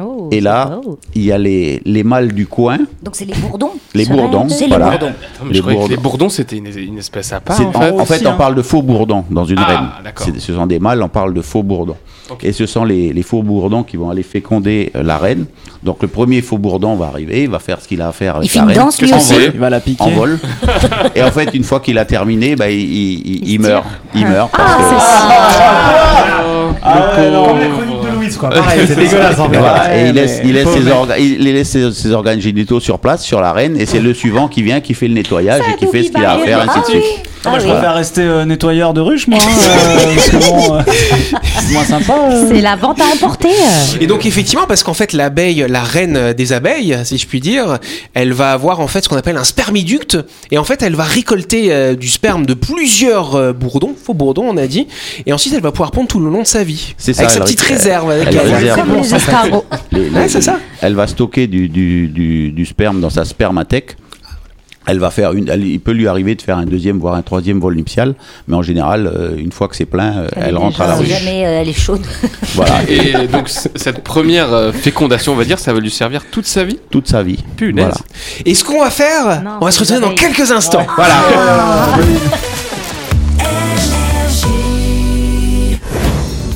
Oh, 0.00 0.28
Et 0.32 0.36
c'est 0.36 0.40
là, 0.40 0.80
beau. 0.82 0.98
il 1.14 1.22
y 1.24 1.32
a 1.32 1.38
les, 1.38 1.80
les 1.84 2.02
mâles 2.02 2.32
du 2.32 2.46
coin. 2.46 2.78
Donc 3.02 3.14
c'est 3.14 3.24
les 3.24 3.34
bourdons. 3.34 3.70
Les 3.94 4.04
bourdons, 4.06 4.48
C'est 4.48 4.64
les 4.64 4.68
voilà. 4.68 4.90
bourdons. 4.90 5.06
Attends, 5.06 5.44
mais 5.46 5.52
Les 5.52 5.62
bourdons. 5.62 5.86
les 5.88 5.96
bourdons, 5.96 6.28
c'était 6.28 6.56
une, 6.56 6.66
une 6.66 6.98
espèce 6.98 7.32
à 7.32 7.40
part. 7.40 7.60
En 7.60 7.64
en, 7.68 7.72
fait. 7.72 7.90
en 7.92 8.04
fait, 8.04 8.14
aussi, 8.16 8.26
on 8.26 8.30
hein. 8.30 8.34
parle 8.36 8.54
de 8.56 8.62
faux 8.62 8.82
bourdons 8.82 9.24
dans 9.30 9.44
une 9.44 9.58
Ah, 9.60 10.00
reine. 10.04 10.34
Ce 10.38 10.52
sont 10.52 10.66
des 10.66 10.78
mâles, 10.80 11.02
on 11.02 11.08
parle 11.08 11.32
de 11.34 11.40
faux 11.42 11.62
bourdons. 11.62 11.96
Et 12.42 12.52
ce 12.52 12.66
sont 12.66 12.84
les, 12.84 13.12
les 13.12 13.22
faux 13.22 13.42
bourdons 13.42 13.84
qui 13.84 13.96
vont 13.96 14.10
aller 14.10 14.24
féconder 14.24 14.90
euh, 14.96 15.02
la 15.04 15.16
reine. 15.16 15.46
Donc 15.84 16.02
le 16.02 16.08
premier 16.16 16.40
faux 16.40 16.56
bourdon 16.58 16.96
va 16.96 17.06
arriver, 17.08 17.42
il 17.42 17.50
va 17.50 17.58
faire 17.58 17.78
ce 17.80 17.86
qu'il 17.86 18.00
a 18.00 18.08
à 18.08 18.12
faire 18.12 18.36
avec 18.36 18.46
Il 18.46 18.50
fait 18.50 18.58
la 18.58 18.62
une 18.64 18.68
reine. 18.70 18.78
danse 18.78 19.00
lui 19.02 19.12
aussi. 19.12 19.34
Il 19.54 19.60
va 19.60 19.68
la 19.70 19.80
piquer. 19.80 20.02
en 20.02 20.08
vol. 20.10 20.38
et 21.14 21.22
en 21.22 21.30
fait, 21.30 21.50
une 21.54 21.62
fois 21.62 21.80
qu'il 21.80 21.98
a 21.98 22.04
terminé, 22.06 22.56
bah, 22.56 22.70
il, 22.70 22.78
il- 22.80 23.26
il- 23.26 23.50
il 23.52 23.60
meurt. 23.60 23.84
Il 24.14 24.26
meurt 24.26 24.50
parce 24.50 24.72
Ah, 24.72 24.78
que- 24.78 24.84
c'est 24.88 26.76
Ah 26.82 27.20
ouais, 27.20 27.30
non, 27.30 27.46
Comme 27.46 27.58
les 27.60 27.68
chroniques 27.68 28.02
de 28.10 28.16
Louise, 28.16 28.36
quoi. 28.36 28.50
Pareil, 28.50 28.80
c'est 28.86 28.94
dégueulasse 28.96 29.38
en 29.38 29.48
fait. 29.50 29.58
Voilà, 29.58 29.94
et 29.96 30.02
Ouais, 30.04 30.08
il 30.08 30.14
laisse, 30.14 30.40
mais- 30.42 30.48
il 30.48 30.54
laisse, 30.54 30.68
ses, 30.68 30.84
orga- 30.90 31.18
il 31.18 31.42
laisse 31.42 31.68
ses- 31.68 31.92
ses 31.92 32.10
organes 32.12 32.40
génitaux 32.40 32.80
sur 32.80 32.98
place, 32.98 33.22
sur 33.24 33.40
la 33.40 33.52
reine, 33.52 33.76
et 33.78 33.86
c'est 33.86 34.00
le 34.00 34.14
suivant 34.14 34.48
qui 34.48 34.62
vient, 34.62 34.80
qui 34.80 34.94
fait 34.94 35.08
le 35.08 35.14
nettoyage 35.14 35.62
et 35.70 35.76
qui 35.76 35.86
fait 35.86 36.02
ce 36.04 36.10
qu'il 36.10 36.24
a 36.24 36.32
à 36.32 36.38
faire, 36.38 36.60
ainsi 36.60 36.92
de 36.92 36.98
Ah 37.46 37.50
oui. 37.52 37.56
Ah, 37.56 37.66
je 37.66 37.72
préfère 37.72 37.94
rester 37.94 38.22
euh, 38.22 38.44
nettoyeur 38.44 38.92
de 38.94 39.00
ruche, 39.00 39.26
moi. 39.28 39.38
hein, 39.40 39.48
euh, 39.68 40.14
parce 40.14 40.28
que 40.30 40.36
bon, 40.36 40.74
euh, 40.76 40.80
c'est 41.60 41.72
moins 41.72 41.84
sympa. 41.84 42.14
euh. 42.32 42.48
C'est 42.48 42.60
la 42.60 42.76
vente 42.76 43.00
à 43.00 43.04
emporter. 43.14 43.48
Et 44.00 44.06
donc 44.06 44.26
effectivement, 44.26 44.66
parce 44.66 44.82
qu'en 44.82 44.94
fait 44.94 45.12
l'abeille, 45.12 45.64
la 45.68 45.82
reine 45.82 46.32
des 46.32 46.52
abeilles, 46.52 46.98
si 47.04 47.18
je 47.18 47.26
puis 47.26 47.40
dire, 47.40 47.78
elle 48.14 48.32
va 48.32 48.52
avoir 48.52 48.80
en 48.80 48.86
fait 48.88 49.02
ce 49.02 49.08
qu'on 49.08 49.16
appelle 49.16 49.36
un 49.36 49.44
spermiducte, 49.44 50.18
et 50.50 50.58
en 50.58 50.64
fait 50.64 50.82
elle 50.82 50.94
va 50.96 51.04
récolter 51.04 51.72
euh, 51.72 51.94
du 51.94 52.08
sperme 52.08 52.46
de 52.46 52.54
plusieurs 52.54 53.34
euh, 53.36 53.52
bourdons, 53.52 53.94
faux 54.00 54.14
bourdons 54.14 54.46
on 54.48 54.56
a 54.56 54.66
dit, 54.66 54.86
et 55.26 55.32
ensuite 55.32 55.54
elle 55.54 55.62
va 55.62 55.70
pouvoir 55.72 55.90
pondre 55.92 56.08
tout 56.08 56.20
le 56.20 56.30
long 56.30 56.42
de 56.42 56.46
sa 56.46 56.64
vie, 56.64 56.94
C'est 56.98 57.12
ça, 57.14 57.22
avec 57.22 57.32
sa 57.34 57.40
petite 57.40 57.60
ré- 57.60 57.74
réserve. 57.74 58.10
Avec 58.10 58.28
elle 58.28 58.36
elle. 58.44 58.54
réserve. 58.54 58.80
Comme 58.80 58.96
les 59.02 59.14
escargots. 59.14 59.64
Ouais, 59.92 60.28
c'est 60.28 60.42
ça. 60.42 60.58
Elle 60.80 60.94
va 60.94 61.06
stocker 61.06 61.46
du, 61.46 61.68
du, 61.68 62.08
du, 62.08 62.50
du 62.52 62.66
sperme 62.66 63.00
dans 63.00 63.10
sa 63.10 63.24
spermathèque. 63.24 63.96
Elle 64.86 64.98
va 65.00 65.10
faire 65.10 65.32
une, 65.32 65.48
elle- 65.48 65.64
il 65.66 65.80
peut 65.80 65.92
lui 65.92 66.06
arriver 66.08 66.34
de 66.34 66.42
faire 66.42 66.56
un 66.58 66.64
deuxième, 66.66 66.98
voire 66.98 67.14
un 67.14 67.22
troisième 67.22 67.58
vol 67.60 67.74
nuptial, 67.74 68.14
mais 68.48 68.54
en 68.56 68.62
général, 68.62 69.06
euh, 69.06 69.36
une 69.36 69.52
fois 69.52 69.68
que 69.68 69.76
c'est 69.76 69.84
plein, 69.86 70.16
euh, 70.18 70.28
elle, 70.36 70.56
rentre 70.56 70.80
à 70.80 70.86
la. 70.86 70.96
Si 70.96 71.06
jamais 71.06 71.44
euh, 71.46 71.60
elle 71.62 71.68
est 71.68 71.72
chaude. 71.72 72.02
Voilà, 72.54 72.74
Et 72.88 73.26
donc, 73.26 73.48
cette 73.48 74.02
première 74.02 74.72
fécondation, 74.72 75.32
on 75.32 75.36
va 75.36 75.44
dire, 75.44 75.58
ça 75.58 75.72
va 75.74 75.80
lui 75.80 75.90
servir 75.90 76.22
toute 76.30 76.46
sa 76.46 76.64
vie? 76.64 76.78
Toute 76.90 77.06
sa 77.08 77.22
vie. 77.22 77.44
Punaise. 77.56 77.84
Voilà. 77.86 77.96
Et 78.46 78.54
ce 78.54 78.64
qu'on 78.64 78.80
va 78.82 78.90
faire, 78.90 79.42
Non, 79.42 79.58
on 79.60 79.64
va 79.66 79.70
se 79.70 79.80
retrouver 79.80 80.00
dans 80.00 80.14
quelques 80.14 80.50
instants. 80.50 80.86
Voilà. 80.96 81.14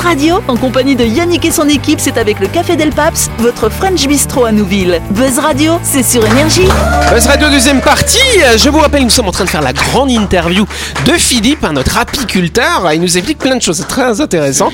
Radio, 0.00 0.40
en 0.48 0.56
compagnie 0.56 0.96
de 0.96 1.04
Yannick 1.04 1.44
et 1.44 1.50
son 1.50 1.68
équipe, 1.68 2.00
c'est 2.00 2.16
avec 2.16 2.40
le 2.40 2.48
Café 2.48 2.74
Del 2.74 2.90
Paps, 2.90 3.30
votre 3.38 3.68
French 3.68 4.06
Bistro 4.06 4.44
à 4.46 4.52
Nouville. 4.52 5.00
Buzz 5.10 5.38
Radio, 5.38 5.78
c'est 5.82 6.02
sur 6.02 6.24
Énergie. 6.26 6.66
Buzz 7.12 7.26
Radio 7.26 7.50
deuxième 7.50 7.80
partie. 7.80 8.18
Je 8.56 8.70
vous 8.70 8.78
rappelle, 8.78 9.02
nous 9.02 9.10
sommes 9.10 9.28
en 9.28 9.32
train 9.32 9.44
de 9.44 9.50
faire 9.50 9.60
la 9.60 9.74
grande 9.74 10.10
interview 10.10 10.64
de 11.04 11.12
Philippe, 11.12 11.64
hein, 11.64 11.74
notre 11.74 11.98
apiculteur. 11.98 12.90
Il 12.94 13.00
nous 13.00 13.18
explique 13.18 13.38
plein 13.38 13.56
de 13.56 13.62
choses, 13.62 13.84
très 13.88 14.20
intéressant. 14.20 14.70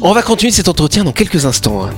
On 0.00 0.12
va 0.12 0.22
continuer 0.22 0.52
cet 0.52 0.68
entretien 0.68 1.04
dans 1.04 1.12
quelques 1.12 1.46
instants. 1.46 1.88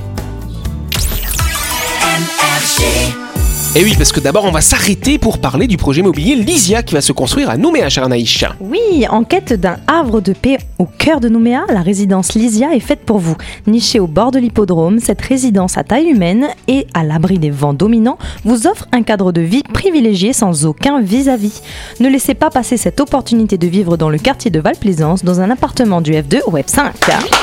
Et 3.79 3.85
oui, 3.85 3.95
parce 3.97 4.11
que 4.11 4.19
d'abord, 4.19 4.45
on 4.45 4.51
va 4.51 4.61
s'arrêter 4.61 5.19
pour 5.19 5.39
parler 5.39 5.69
du 5.69 5.77
projet 5.77 6.01
immobilier 6.01 6.35
Lysia 6.35 6.83
qui 6.83 6.95
va 6.95 7.01
se 7.01 7.13
construire 7.13 7.49
à 7.49 7.57
Nouméa, 7.57 7.89
cher 7.89 8.03
Anaïs. 8.03 8.45
Oui, 8.59 9.07
en 9.09 9.23
quête 9.23 9.53
d'un 9.53 9.77
havre 9.87 10.21
de 10.21 10.33
paix 10.33 10.59
au 10.81 10.85
cœur 10.85 11.21
de 11.21 11.29
Nouméa, 11.29 11.63
la 11.73 11.81
résidence 11.81 12.35
Lysia 12.35 12.75
est 12.75 12.81
faite 12.81 13.03
pour 13.07 13.19
vous. 13.19 13.37
Nichée 13.69 14.01
au 14.01 14.09
bord 14.09 14.33
de 14.33 14.41
l'hippodrome, 14.41 14.99
cette 14.99 15.21
résidence 15.21 15.79
à 15.79 15.85
taille 15.85 16.09
humaine 16.09 16.49
et 16.67 16.89
à 16.93 17.05
l'abri 17.05 17.39
des 17.39 17.51
vents 17.51 17.73
dominants 17.73 18.19
vous 18.45 18.67
offre 18.67 18.89
un 18.91 19.05
cadre 19.05 19.31
de 19.31 19.43
vie 19.43 19.63
privilégié 19.63 20.33
sans 20.33 20.67
aucun 20.67 21.01
vis-à-vis. 21.01 21.63
Ne 22.01 22.09
laissez 22.09 22.35
pas 22.35 22.51
passer 22.51 22.79
cette 22.79 22.99
opportunité 22.99 23.59
de 23.59 23.69
vivre 23.69 23.97
dans 23.97 24.11
le 24.11 24.19
quartier 24.19 24.51
de 24.51 24.59
Val-Plaisance 24.59 25.23
dans 25.23 25.41
un 25.41 25.51
appartement 25.51 26.01
du 26.01 26.11
F2 26.15 26.41
au 26.47 26.59
F5. 26.59 26.91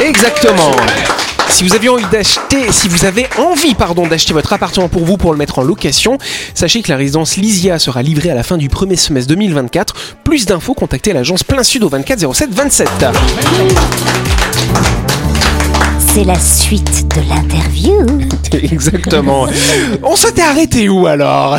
Exactement. 0.01 0.71
Si 1.49 1.63
vous 1.63 1.73
aviez 1.73 1.89
envie 1.89 2.05
d'acheter, 2.11 2.71
si 2.71 2.87
vous 2.87 3.05
avez 3.05 3.27
envie, 3.37 3.75
pardon, 3.75 4.07
d'acheter 4.07 4.33
votre 4.33 4.51
appartement 4.53 4.89
pour 4.89 5.05
vous 5.05 5.17
pour 5.17 5.31
le 5.31 5.37
mettre 5.37 5.59
en 5.59 5.63
location, 5.63 6.17
sachez 6.53 6.81
que 6.81 6.91
la 6.91 6.97
résidence 6.97 7.37
Lysia 7.37 7.79
sera 7.79 8.01
livrée 8.01 8.29
à 8.29 8.35
la 8.35 8.43
fin 8.43 8.57
du 8.57 8.69
premier 8.69 8.95
semestre 8.95 9.29
2024. 9.29 9.95
Plus 10.23 10.45
d'infos, 10.45 10.73
contactez 10.73 11.13
l'agence 11.13 11.43
Plein 11.43 11.63
Sud 11.63 11.83
au 11.83 11.89
24 11.89 12.33
07 12.33 12.49
27. 12.51 12.89
C'est 16.15 16.23
la 16.23 16.39
suite 16.39 17.09
de 17.13 17.19
l'interview. 17.27 18.05
Exactement. 18.53 19.47
On 20.01 20.15
s'était 20.15 20.43
arrêté 20.43 20.87
où 20.87 21.07
alors? 21.07 21.57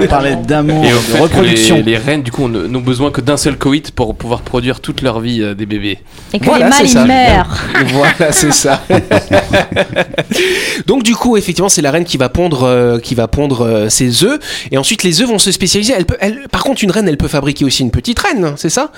On 0.00 0.06
parlait 0.06 0.36
d'amour, 0.36 0.84
Et 0.84 0.90
de 0.90 1.20
reproduction. 1.22 1.76
les, 1.78 1.82
les 1.82 1.96
reines, 1.96 2.22
du 2.22 2.30
coup, 2.30 2.44
on- 2.44 2.48
n'ont 2.48 2.80
besoin 2.80 3.10
que 3.10 3.20
d'un 3.20 3.36
seul 3.36 3.56
coït 3.58 3.90
pour 3.90 4.14
pouvoir 4.14 4.42
produire 4.42 4.78
toute 4.78 5.02
leur 5.02 5.18
vie 5.18 5.42
euh, 5.42 5.54
des 5.54 5.66
bébés. 5.66 5.98
Et 6.32 6.38
que 6.38 6.44
Voilà, 6.44 6.66
les 6.66 6.70
mâles 6.70 6.86
ils 6.88 7.08
meurent. 7.08 7.58
Voilà, 7.92 8.30
c'est 8.30 8.52
ça. 8.52 8.80
Donc 10.86 11.02
du 11.02 11.16
coup, 11.16 11.36
effectivement, 11.36 11.68
c'est 11.68 11.82
la 11.82 11.90
reine 11.90 12.04
qui 12.04 12.16
va 12.16 12.28
pondre, 12.28 12.62
euh, 12.62 13.00
qui 13.00 13.16
va 13.16 13.26
pondre 13.26 13.62
euh, 13.66 13.88
ses 13.88 14.22
œufs, 14.22 14.38
et 14.70 14.78
ensuite 14.78 15.02
les 15.02 15.20
œufs 15.20 15.28
vont 15.28 15.40
se 15.40 15.50
spécialiser. 15.50 15.94
Elle 15.98 16.06
peut, 16.06 16.16
elle- 16.20 16.46
par 16.52 16.62
contre, 16.62 16.84
une 16.84 16.92
reine, 16.92 17.08
elle 17.08 17.16
peut 17.18 17.26
fabriquer 17.28 17.64
aussi 17.64 17.82
une 17.82 17.90
petite 17.90 18.20
reine, 18.20 18.52
c'est 18.56 18.70
ça? 18.70 18.92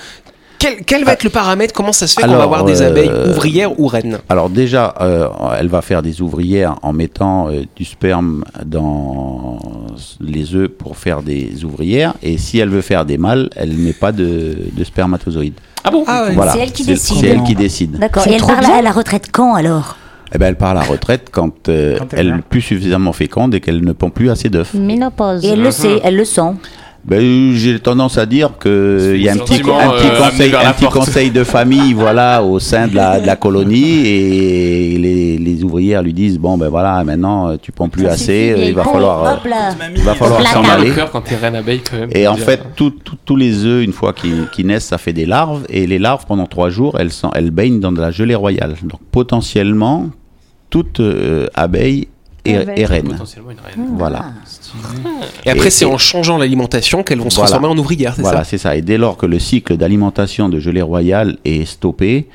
Quel, 0.59 0.83
quel 0.85 1.05
va 1.05 1.13
être 1.13 1.23
le 1.23 1.29
paramètre? 1.29 1.73
Comment 1.73 1.93
ça 1.93 2.05
se 2.05 2.19
fait 2.19 2.27
qu'on 2.27 2.35
va 2.35 2.43
avoir 2.43 2.65
des 2.65 2.81
euh, 2.81 2.87
abeilles 2.87 3.11
ouvrières 3.29 3.79
ou 3.79 3.87
reines? 3.87 4.19
Alors 4.29 4.49
déjà, 4.49 4.93
euh, 5.01 5.27
elle 5.57 5.69
va 5.69 5.81
faire 5.81 6.01
des 6.01 6.21
ouvrières 6.21 6.75
en 6.83 6.93
mettant 6.93 7.49
euh, 7.49 7.63
du 7.75 7.85
sperme 7.85 8.43
dans 8.65 9.57
les 10.19 10.53
œufs 10.53 10.69
pour 10.69 10.97
faire 10.97 11.23
des 11.23 11.63
ouvrières. 11.63 12.13
Et 12.21 12.37
si 12.37 12.59
elle 12.59 12.69
veut 12.69 12.81
faire 12.81 13.05
des 13.05 13.17
mâles, 13.17 13.49
elle 13.55 13.73
met 13.73 13.93
pas 13.93 14.11
de, 14.11 14.57
de 14.71 14.83
spermatozoïdes. 14.83 15.59
Ah 15.83 15.91
bon? 15.91 16.03
Ah 16.05 16.25
ouais. 16.25 16.33
Voilà. 16.33 16.51
C'est 16.51 16.59
elle 16.59 16.71
qui 16.73 16.83
décide. 16.83 17.17
C'est 17.17 17.27
elle 17.27 17.43
qui 17.43 17.55
décide. 17.55 17.97
D'accord. 17.97 18.27
Et 18.27 18.33
elle 18.33 18.41
trop 18.41 18.51
part 18.51 18.59
bien. 18.59 18.77
à 18.77 18.81
la 18.81 18.91
retraite 18.91 19.29
quand 19.31 19.55
alors? 19.55 19.95
Eh 20.33 20.37
ben, 20.37 20.47
elle 20.47 20.57
part 20.57 20.71
à 20.71 20.73
la 20.75 20.81
retraite 20.81 21.29
quand, 21.31 21.69
euh, 21.69 21.97
Quand 21.97 22.13
elle 22.13 22.27
elle 22.27 22.35
n'est 22.35 22.41
plus 22.41 22.61
suffisamment 22.61 23.13
féconde 23.13 23.55
et 23.55 23.61
qu'elle 23.61 23.83
ne 23.83 23.93
pond 23.93 24.11
plus 24.11 24.29
assez 24.29 24.49
d'œufs. 24.49 24.75
Ménopause. 24.75 25.43
Et 25.43 25.47
elle 25.49 25.63
le 25.63 25.71
sait, 25.71 26.01
elle 26.03 26.17
le 26.17 26.25
sent. 26.25 26.53
Ben, 27.05 27.53
j'ai 27.55 27.79
tendance 27.79 28.17
à 28.17 28.25
dire 28.25 28.57
que 28.59 29.13
il 29.15 29.21
y 29.23 29.29
a 29.29 29.33
un 29.33 29.37
petit, 29.37 29.55
sentiment, 29.55 29.79
un 29.79 29.89
petit 29.91 30.07
euh, 30.07 30.17
conseil, 30.19 30.53
un 30.55 30.73
petit 30.73 30.85
de 31.31 31.43
famille, 31.43 31.93
voilà, 31.95 32.43
au 32.43 32.59
sein 32.59 32.87
de 32.87 32.95
la, 32.95 33.19
de 33.19 33.25
la 33.25 33.35
colonie, 33.35 34.05
et 34.05 34.97
les, 34.97 35.37
les 35.37 35.63
ouvrières 35.63 36.03
lui 36.03 36.13
disent 36.13 36.37
bon 36.37 36.57
ben 36.57 36.67
voilà, 36.69 37.03
maintenant 37.03 37.49
euh, 37.49 37.55
tu 37.59 37.71
ponds 37.71 37.89
plus 37.89 38.05
assez, 38.05 38.51
euh, 38.51 38.65
il 38.65 38.73
va 38.75 38.83
falloir, 38.83 39.23
euh, 39.25 39.33
Hop 39.35 39.45
là. 39.45 39.69
il 39.95 40.01
va 40.03 40.13
falloir 40.13 40.41
s'en 40.47 40.63
aller. 40.63 40.91
quand 41.11 41.23
abeille 41.55 41.81
quand 41.89 41.97
même. 41.97 42.09
Et 42.13 42.27
en 42.27 42.35
dire. 42.35 42.43
fait, 42.45 42.61
tout- 42.75 42.91
tout- 42.91 43.17
tous 43.25 43.35
les 43.35 43.65
œufs, 43.65 43.83
une 43.83 43.93
fois 43.93 44.13
qu'ils 44.13 44.67
naissent, 44.67 44.85
ça 44.85 44.97
fait 44.97 45.13
des 45.13 45.25
larves. 45.25 45.65
Et 45.69 45.87
les 45.87 45.99
larves, 45.99 46.25
pendant 46.27 46.45
trois 46.47 46.69
jours, 46.69 46.97
elles, 46.99 47.11
sont, 47.11 47.31
elles 47.33 47.51
baignent 47.51 47.79
dans 47.79 47.91
de 47.91 48.01
la 48.01 48.11
gelée 48.11 48.35
royale. 48.35 48.75
Donc 48.83 48.99
potentiellement, 49.11 50.07
toute 50.69 50.99
euh, 50.99 51.47
abeille 51.55 52.07
être 52.45 52.89
reine. 52.89 53.07
potentiellement 53.09 53.51
une 53.51 53.57
reine. 53.59 53.89
Voilà. 53.97 54.25
Et 55.45 55.49
après, 55.51 55.67
Et- 55.67 55.71
c'est 55.71 55.85
et- 55.85 55.87
en 55.87 55.97
changeant 55.97 56.37
l'alimentation 56.37 57.03
qu'elles 57.03 57.19
vont 57.19 57.29
se 57.29 57.35
Voilà. 57.35 57.49
transformer 57.51 57.73
en 57.73 57.77
ouvrières, 57.77 58.13
c'est 58.15 58.21
Voilà, 58.21 58.39
ça 58.39 58.43
c'est 58.45 58.57
ça. 58.57 58.75
Et 58.75 58.81
dès 58.81 58.97
lors 58.97 59.17
que 59.17 59.25
le 59.25 59.39
cycle 59.39 59.77
d'alimentation 59.77 60.49
de 60.49 60.59
gelée 60.59 60.81
royale 60.81 61.37
est 61.45 61.65
stoppé, 61.65 62.27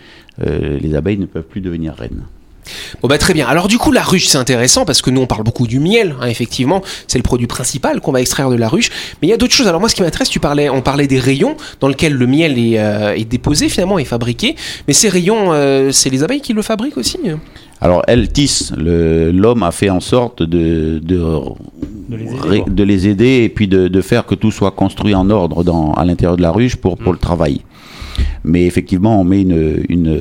euh, 0.47 0.79
les 0.81 0.95
abeilles 0.95 1.19
ne 1.19 1.27
peuvent 1.27 1.43
plus 1.45 1.61
devenir 1.61 1.95
reines. 1.95 2.23
Bon 3.03 3.09
bah 3.09 3.19
très 3.19 3.35
bien. 3.35 3.47
Alors 3.47 3.69
du 3.69 3.77
coup 3.77 3.93
la 3.93 4.03
ruche 4.03 4.27
c'est 4.27 4.39
intéressant 4.39 4.87
parce 4.87 5.03
que 5.03 5.11
nous 5.11 5.21
on 5.21 5.27
parle 5.27 5.43
beaucoup 5.43 5.67
du 5.67 5.81
miel, 5.81 6.15
hein, 6.23 6.29
effectivement, 6.29 6.81
c'est 7.07 7.19
le 7.19 7.23
produit 7.23 7.47
principal 7.47 8.01
qu'on 8.01 8.11
va 8.11 8.23
extraire 8.23 8.49
de 8.49 8.55
la 8.57 8.69
ruche. 8.71 8.89
Mais 9.21 9.29
il 9.29 9.31
y 9.31 9.35
a 9.35 9.37
d'autres 9.37 9.53
choses. 9.53 9.69
Alors 9.69 9.81
moi 9.81 9.91
ce 9.91 9.95
qui 9.95 10.01
m'intéresse, 10.01 10.31
tu 10.31 10.41
parlais, 10.41 10.71
on 10.71 10.81
parlait 10.81 11.07
des 11.07 11.19
rayons 11.19 11.59
dans 11.81 11.89
lesquels 11.89 12.15
le 12.15 12.27
miel 12.27 12.59
est, 12.59 12.79
euh, 12.79 13.15
est 13.15 13.27
déposé 13.27 13.69
finalement, 13.69 13.99
est 13.99 14.07
fabriqué. 14.07 14.57
Mais 14.89 14.95
ces 14.95 15.11
rayons, 15.11 15.53
euh, 15.53 15.93
c'est 15.93 16.09
les 16.09 16.23
abeilles 16.23 16.41
qui 16.41 16.55
le 16.55 16.63
fabriquent 16.63 16.97
aussi. 16.97 17.19
Alors, 17.81 18.03
elles 18.09 18.31
tissent. 18.33 18.73
Le- 18.77 19.31
L'homme 19.33 19.63
a 19.63 19.71
fait 19.71 19.91
en 19.91 20.01
sorte 20.01 20.43
de, 20.43 21.01
de, 21.03 21.19
De 22.09 22.17
les 22.17 22.25
aider, 22.25 22.39
ré- 22.49 22.61
quoi. 22.63 22.73
de 22.73 22.83
les 22.83 23.09
aider 23.09 23.43
et 23.45 23.49
puis 23.49 23.69
de, 23.69 23.89
de 23.89 24.01
faire 24.01 24.25
que 24.27 24.35
tout 24.35 24.51
soit 24.51 24.71
construit 24.71 25.15
en 25.15 25.29
ordre 25.31 25.65
dans, 25.65 25.93
à 25.93 26.05
l'intérieur 26.05 26.37
de 26.37 26.43
la 26.43 26.51
ruche 26.53 26.77
pour, 26.77 26.97
pour 26.97 27.13
le 27.13 27.19
travail. 27.19 27.61
Mais 28.45 28.65
effectivement, 28.65 29.21
on 29.21 29.25
met 29.25 29.43
une, 29.43 29.83
une, 29.89 30.21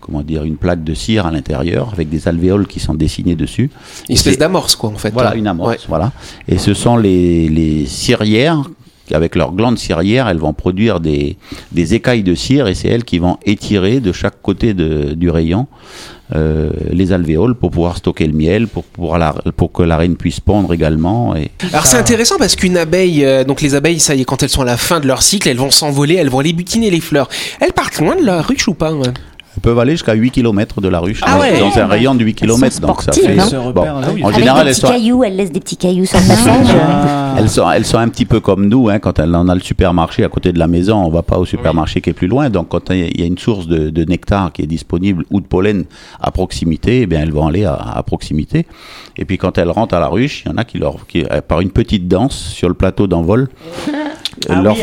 comment 0.00 0.22
dire, 0.22 0.44
une 0.44 0.56
plaque 0.56 0.84
de 0.84 0.92
cire 0.92 1.24
à 1.26 1.30
l'intérieur 1.30 1.88
avec 1.92 2.10
des 2.10 2.28
alvéoles 2.28 2.66
qui 2.66 2.80
sont 2.80 2.94
dessinées 2.94 3.34
dessus. 3.36 3.70
Une 4.08 4.14
espèce 4.14 4.36
d'amorce 4.38 4.76
quoi 4.76 4.90
en 4.90 4.96
fait. 4.96 5.10
Voilà, 5.12 5.30
hein. 5.30 5.36
une 5.36 5.46
amorce. 5.46 5.70
Ouais. 5.70 5.78
Voilà. 5.88 6.12
Et 6.48 6.58
ce 6.58 6.74
sont 6.74 6.96
les, 6.98 7.48
les 7.48 7.86
cirières, 7.86 8.62
avec 9.12 9.34
leurs 9.34 9.52
glandes 9.52 9.78
cirières, 9.78 10.28
elles 10.28 10.38
vont 10.38 10.52
produire 10.52 11.00
des, 11.00 11.36
écailles 11.74 12.22
de 12.22 12.34
cire 12.34 12.68
et 12.68 12.74
c'est 12.74 12.88
elles 12.88 13.04
qui 13.04 13.18
vont 13.18 13.38
étirer 13.44 14.00
de 14.00 14.12
chaque 14.12 14.40
côté 14.42 14.74
du 14.74 15.30
rayon 15.30 15.66
euh, 16.34 16.70
les 16.92 17.12
alvéoles 17.12 17.56
pour 17.56 17.72
pouvoir 17.72 17.96
stocker 17.96 18.26
le 18.26 18.32
miel, 18.32 18.68
pour, 18.68 19.72
que 19.72 19.82
la 19.82 19.96
reine 19.96 20.16
puisse 20.16 20.38
pondre 20.38 20.72
également. 20.72 21.34
Alors 21.72 21.86
c'est 21.86 21.96
intéressant 21.96 22.36
parce 22.38 22.54
qu'une 22.54 22.76
abeille, 22.76 23.24
euh, 23.24 23.42
donc 23.42 23.60
les 23.62 23.74
abeilles, 23.74 23.98
ça 23.98 24.14
y 24.14 24.20
est, 24.20 24.24
quand 24.24 24.42
elles 24.42 24.48
sont 24.48 24.62
à 24.62 24.66
la 24.66 24.76
fin 24.76 25.00
de 25.00 25.08
leur 25.08 25.22
cycle, 25.22 25.48
elles 25.48 25.56
vont 25.56 25.72
s'envoler, 25.72 26.14
elles 26.14 26.30
vont 26.30 26.38
aller 26.38 26.52
butiner 26.52 26.90
les 26.90 27.00
fleurs. 27.00 27.28
Elles 27.60 27.72
partent 27.72 27.98
loin 27.98 28.14
de 28.14 28.24
la 28.24 28.42
ruche 28.42 28.68
ou 28.68 28.74
pas 28.74 28.92
Elles 29.56 29.62
peuvent 29.62 29.78
aller 29.80 29.92
jusqu'à 29.92 30.14
8 30.14 30.30
km 30.30 30.80
de 30.80 30.88
la 30.88 31.00
ruche, 31.00 31.20
Ah 31.24 31.34
dans, 31.34 31.40
ouais. 31.40 31.58
dans 31.58 31.76
un 31.76 31.86
rayon 31.86 32.14
de 32.14 32.24
8 32.24 32.34
km. 32.34 32.72
sont 32.72 32.80
Donc 32.86 33.02
ça 33.02 33.10
fait. 33.12 33.36
hein. 33.38 34.02
En 34.22 34.30
général, 34.32 34.68
elles 34.68 34.74
sont, 34.76 34.86
cailloux, 34.88 35.24
elle 35.24 35.34
laisse 35.36 35.50
des 35.50 35.58
petits 35.60 35.76
cailloux 35.76 36.04
sur 36.06 36.18
le 36.20 36.26
passage. 36.28 36.66
Ah. 36.80 37.34
Elles 37.36 37.48
sont, 37.50 37.68
elles 37.70 37.84
sont 37.84 37.98
un 37.98 38.08
petit 38.08 38.26
peu 38.26 38.38
comme 38.40 38.66
nous, 38.68 38.88
hein, 38.88 38.98
quand 39.00 39.18
on 39.18 39.48
a 39.48 39.54
le 39.54 39.60
supermarché 39.60 40.22
à 40.24 40.28
côté 40.28 40.52
de 40.52 40.58
la 40.58 40.66
maison, 40.68 40.98
on 41.04 41.10
va 41.10 41.22
pas 41.22 41.38
au 41.38 41.44
supermarché 41.46 42.00
qui 42.00 42.10
est 42.10 42.12
plus 42.12 42.26
loin. 42.28 42.48
Donc 42.50 42.68
quand 42.68 42.90
il 42.90 43.18
y 43.18 43.22
a 43.22 43.26
une 43.26 43.38
source 43.38 43.66
de, 43.66 43.90
de 43.90 44.04
nectar 44.04 44.52
qui 44.52 44.62
est 44.62 44.66
disponible 44.66 45.24
ou 45.30 45.40
de 45.40 45.46
pollen 45.46 45.84
à 46.20 46.30
proximité, 46.30 47.00
eh 47.02 47.06
bien 47.06 47.20
elles 47.20 47.32
vont 47.32 47.46
aller 47.48 47.64
à, 47.64 47.74
à 47.74 48.02
proximité. 48.04 48.66
Et 49.16 49.24
puis 49.24 49.36
quand 49.38 49.58
elles 49.58 49.70
rentrent 49.70 49.94
à 49.94 50.00
la 50.00 50.08
ruche, 50.08 50.42
il 50.44 50.50
y 50.50 50.54
en 50.54 50.58
a 50.58 50.64
qui 50.64 50.78
leur, 50.78 51.06
qui, 51.08 51.24
euh, 51.30 51.40
par 51.40 51.60
une 51.60 51.70
petite 51.70 52.06
danse 52.08 52.36
sur 52.36 52.68
le 52.68 52.74
plateau 52.74 53.06
d'envol, 53.06 53.48
Ah 54.48 54.62
leur 54.62 54.74
oui, 54.74 54.80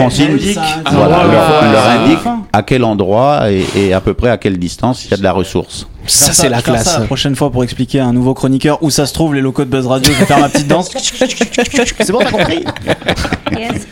voilà, 0.91 1.27
ouais, 1.27 1.71
leur, 1.71 1.87
indique 1.87 2.19
à 2.53 2.63
quel 2.63 2.83
endroit 2.83 3.51
et, 3.51 3.65
et 3.75 3.93
à 3.93 4.01
peu 4.01 4.13
près 4.13 4.29
à 4.29 4.37
quelle 4.37 4.57
distance 4.57 5.05
il 5.05 5.11
y 5.11 5.13
a 5.13 5.17
de 5.17 5.23
la 5.23 5.31
ressource. 5.31 5.87
Ça 6.07 6.33
c'est 6.33 6.49
la 6.49 6.61
classe. 6.61 6.85
ça 6.85 6.99
la 6.99 7.05
prochaine 7.05 7.35
fois 7.35 7.51
pour 7.51 7.63
expliquer 7.63 7.99
à 7.99 8.05
un 8.05 8.13
nouveau 8.13 8.33
chroniqueur 8.33 8.81
où 8.81 8.89
ça 8.89 9.05
se 9.05 9.13
trouve 9.13 9.35
les 9.35 9.41
locaux 9.41 9.65
de 9.65 9.69
Buzz 9.69 9.85
Radio. 9.87 10.11
Je 10.13 10.19
vais 10.19 10.25
faire 10.25 10.39
ma 10.39 10.49
petite 10.49 10.67
danse. 10.67 10.89
C'est 10.97 12.11
bon, 12.11 12.19
t'as 12.19 12.31
compris 12.31 12.63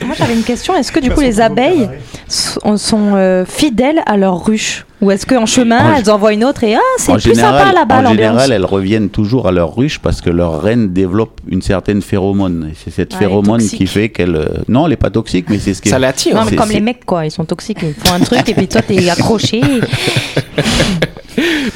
Moi 0.05 0.15
j'avais 0.17 0.33
une 0.35 0.43
question, 0.43 0.75
est-ce 0.75 0.91
que 0.91 0.99
du 0.99 1.11
coup 1.11 1.21
les 1.21 1.41
abeilles 1.41 1.89
sont, 2.27 2.77
sont, 2.77 3.15
euh, 3.15 3.45
fidèles 3.45 4.01
à 4.05 4.17
leur 4.17 4.45
ruche 4.45 4.85
Ou 5.01 5.11
est-ce 5.11 5.25
qu'en 5.25 5.45
chemin 5.45 5.93
En- 5.93 5.95
elles 5.95 6.09
envoient 6.09 6.33
une 6.33 6.43
autre 6.45 6.63
et 6.63 6.75
ah 6.75 6.79
c'est 6.97 7.11
plus 7.13 7.21
général, 7.21 7.59
sympa 7.65 7.73
là-bas 7.73 8.01
en 8.09 8.11
général, 8.11 8.51
elles 8.51 8.65
reviennent 8.65 9.09
toujours 9.09 9.47
à 9.47 9.51
leur 9.51 9.75
ruche 9.75 9.99
parce 9.99 10.21
que 10.21 10.29
leur 10.29 10.61
reine 10.61 10.93
développe 10.93 11.39
une 11.47 11.61
certaine 11.61 12.01
phéromone. 12.01 12.69
Et 12.71 12.75
c'est 12.83 12.91
cette 12.91 13.13
Ah, 13.15 13.19
phéromone 13.19 13.61
qui 13.61 13.87
fait 13.87 14.09
qu'elle. 14.09 14.35
euh, 14.35 14.45
Non, 14.67 14.85
elle 14.85 14.91
n'est 14.91 14.95
pas 14.97 15.09
toxique, 15.09 15.45
mais 15.49 15.59
c'est 15.59 15.73
ce 15.73 15.81
qui. 15.81 15.89
Ça 15.89 15.99
l'attire. 15.99 16.35
Non 16.35 16.43
mais 16.49 16.55
comme 16.55 16.69
les 16.69 16.79
mecs 16.81 17.05
quoi, 17.05 17.25
ils 17.25 17.31
sont 17.31 17.45
toxiques, 17.45 17.79
ils 17.83 17.93
font 17.93 18.13
un 18.15 18.19
truc 18.19 18.47
et 18.47 18.53
puis 18.53 18.67
toi 18.67 18.81
t'es 18.81 19.09
accroché. 19.09 19.61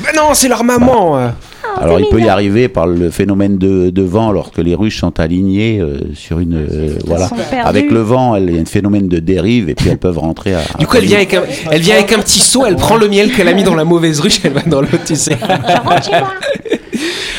Mais 0.03 0.11
non, 0.15 0.33
c'est 0.33 0.47
leur 0.47 0.63
maman. 0.63 1.17
euh. 1.17 1.27
Alors, 1.81 1.99
il 1.99 2.07
peut 2.09 2.19
y 2.19 2.27
arriver 2.27 2.67
par 2.67 2.87
le 2.87 3.09
phénomène 3.11 3.57
de, 3.57 3.89
de 3.89 4.01
vent 4.01 4.31
lorsque 4.31 4.57
les 4.57 4.75
ruches 4.75 4.99
sont 4.99 5.17
alignées 5.19 5.79
euh, 5.79 5.99
sur 6.13 6.39
une. 6.39 6.55
euh, 6.55 6.97
voilà. 7.05 7.29
Avec 7.63 7.89
le 7.91 8.01
vent, 8.01 8.35
elle- 8.35 8.49
il 8.49 8.55
y 8.55 8.57
a 8.57 8.61
un 8.61 8.65
phénomène 8.65 9.07
de 9.07 9.19
dérive 9.19 9.69
et 9.69 9.75
puis 9.75 9.89
elles 9.89 9.97
peuvent 9.97 10.17
rentrer 10.17 10.55
à. 10.55 10.61
Du 10.79 10.87
coup, 10.87 10.97
elle 10.97 11.05
vient, 11.05 11.17
avec 11.17 11.33
un, 11.33 11.43
elle 11.71 11.81
vient 11.81 11.95
avec 11.95 12.11
un 12.11 12.19
petit 12.19 12.39
seau, 12.39 12.65
elle 12.65 12.75
prend 12.75 12.97
le 12.97 13.07
miel 13.07 13.31
qu'elle 13.33 13.47
a 13.47 13.53
mis 13.53 13.63
dans 13.63 13.75
la 13.75 13.85
mauvaise 13.85 14.19
ruche, 14.19 14.39
elle 14.43 14.53
va 14.53 14.61
dans 14.61 14.81
l'autre, 14.81 15.03
tu 15.05 15.15
sais. 15.15 15.37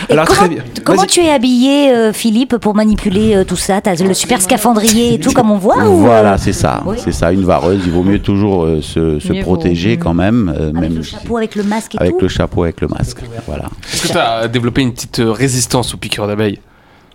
Alors, 0.08 0.24
comment, 0.26 0.38
très 0.40 0.48
bien. 0.48 0.64
comment 0.84 1.04
tu 1.04 1.20
es 1.20 1.30
habillé, 1.30 1.90
euh, 1.92 2.12
Philippe, 2.12 2.56
pour 2.56 2.74
manipuler 2.74 3.34
euh, 3.36 3.44
tout 3.44 3.56
ça? 3.56 3.80
T'as 3.80 3.94
le 3.94 4.14
super 4.14 4.40
scaphandrier 4.40 5.14
et 5.14 5.20
tout, 5.20 5.32
comme 5.32 5.50
on 5.50 5.58
voit 5.58 5.84
ou, 5.88 5.98
Voilà, 5.98 6.34
euh, 6.34 6.38
c'est 6.38 6.52
ça. 6.52 6.82
oui. 6.86 6.96
C'est 7.02 7.12
ça, 7.12 7.32
une 7.32 7.44
vareuse. 7.44 7.80
Il 7.84 7.92
vaut 7.92 8.02
mieux 8.02 8.18
toujours 8.20 8.64
euh, 8.64 8.80
se, 8.82 9.18
se 9.18 9.32
Mieux 9.32 9.40
vaut. 9.40 9.44
protéger 9.54 9.96
quand 9.98 10.14
même. 10.14 10.48
euh, 10.54 10.70
Avec 10.70 10.74
même 10.74 10.94
le 10.96 11.02
si- 11.02 11.10
chapeau, 11.12 11.36
avec 11.36 11.54
le 11.54 11.62
masque 11.62 11.94
et 11.94 11.98
avec 12.00 12.12
tout? 12.16 12.22
le 12.22 12.28
chapeau, 12.28 12.62
avec 12.64 12.80
le 12.80 12.88
masque. 12.88 13.18
Voilà. 13.46 13.64
Est-ce 13.92 14.02
que 14.08 14.12
tu 14.12 14.18
as 14.18 14.48
développé 14.48 14.82
une 14.82 14.92
petite 14.92 15.20
résistance 15.24 15.94
aux 15.94 15.98
piqûres 15.98 16.26
d'abeilles? 16.26 16.58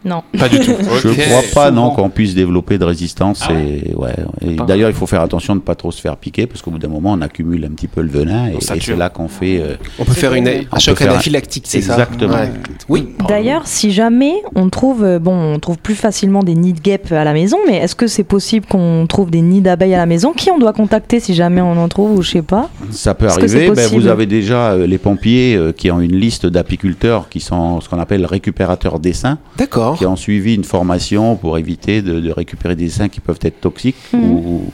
Non. 0.05 0.21
Pas 0.37 0.47
du 0.49 0.59
tout. 0.59 0.73
Je 1.01 1.07
Ok. 1.09 1.17
crois 1.17 1.41
pas 1.53 1.71
non 1.71 1.89
qu'on 1.91 2.09
puisse 2.09 2.35
développer 2.35 2.77
de 2.77 2.85
résistance. 2.85 3.41
Ah 3.49 3.53
et, 3.53 3.93
ouais. 3.95 4.13
Et 4.41 4.55
Pas- 4.55 4.65
D'ailleurs, 4.65 4.89
il 4.89 4.95
faut 4.95 5.07
faire 5.07 5.21
attention 5.21 5.55
de 5.55 5.59
ne 5.59 5.63
pas 5.63 5.75
trop 5.75 5.91
se 5.91 5.99
faire 5.99 6.15
piquer 6.17 6.45
parce 6.47 6.61
qu'au 6.61 6.71
bout 6.71 6.77
d'un 6.77 6.87
moment, 6.87 7.13
on 7.13 7.21
accumule 7.21 7.65
un 7.65 7.69
petit 7.69 7.87
peu 7.87 8.01
le 8.01 8.09
venin 8.09 8.47
et, 8.49 8.57
c'est 8.61 8.95
là 8.95 9.09
qu'on 9.09 9.27
fait. 9.27 9.59
euh, 9.61 9.75
On 9.99 10.05
peut 10.05 10.13
faire 10.13 10.33
une, 10.33 10.47
un 10.47 10.79
choc 10.79 11.01
anaphylactique, 11.01 11.65
c'est 11.67 11.81
ça 11.81 11.93
Exactement. 11.93 12.33
Ouais. 12.35 12.51
Oui. 12.87 13.09
D'ailleurs, 13.27 13.63
si 13.65 13.91
jamais 13.91 14.33
on 14.55 14.69
trouve, 14.69 15.03
euh, 15.03 15.19
bon, 15.19 15.33
on 15.55 15.59
trouve 15.59 15.77
plus 15.77 15.95
facilement 15.95 16.43
des 16.43 16.53
nids 16.55 16.73
de 16.73 16.79
guêpes 16.81 17.11
à 17.11 17.23
la 17.23 17.33
maison, 17.33 17.57
mais 17.67 17.77
est-ce 17.77 17.95
que 17.95 18.07
c'est 18.07 18.23
possible 18.23 18.65
qu'on 18.67 19.05
trouve 19.07 19.31
des 19.31 19.41
nids 19.41 19.61
d'abeilles 19.61 19.95
à 19.95 19.97
la 19.97 20.05
maison? 20.05 20.33
Qui 20.33 20.51
on 20.51 20.59
doit 20.59 20.73
contacter 20.73 21.19
si 21.19 21.33
jamais 21.33 21.61
on 21.61 21.77
en 21.77 21.87
trouve 21.87 22.17
ou 22.17 22.21
je 22.21 22.31
sais 22.31 22.41
pas? 22.41 22.69
Ça 22.91 23.13
peut 23.15 23.27
arriver. 23.27 23.71
Ben, 23.71 23.89
vous 23.89 24.07
avez 24.07 24.25
déjà 24.27 24.71
euh, 24.73 24.85
les 24.87 24.97
pompiers 24.97 25.55
euh, 25.55 25.71
qui 25.71 25.89
ont 25.91 25.99
une 25.99 26.15
liste 26.15 26.45
d'apiculteurs 26.45 27.29
qui 27.29 27.39
sont 27.39 27.81
ce 27.81 27.89
qu'on 27.89 27.99
appelle 27.99 28.25
récupérateurs 28.25 28.99
d'essaims, 28.99 29.37
D'accord. 29.57 29.94
Qui 29.97 30.05
ont 30.05 30.15
suivi 30.15 30.55
une 30.55 30.63
formation 30.63 31.35
pour 31.35 31.57
éviter 31.57 32.01
de, 32.01 32.19
de 32.19 32.31
récupérer 32.31 32.75
des 32.75 32.85
essaims 32.85 33.09
qui 33.09 33.19
peuvent 33.19 33.39
être 33.41 33.59
toxiques 33.61 33.95
Mhm. 34.13 34.23
ou, 34.31 34.71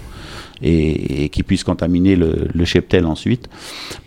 et, 0.63 1.23
et 1.23 1.29
qui 1.29 1.41
puissent 1.41 1.63
contaminer 1.63 2.15
le, 2.15 2.47
le 2.53 2.65
cheptel 2.65 3.07
ensuite. 3.07 3.49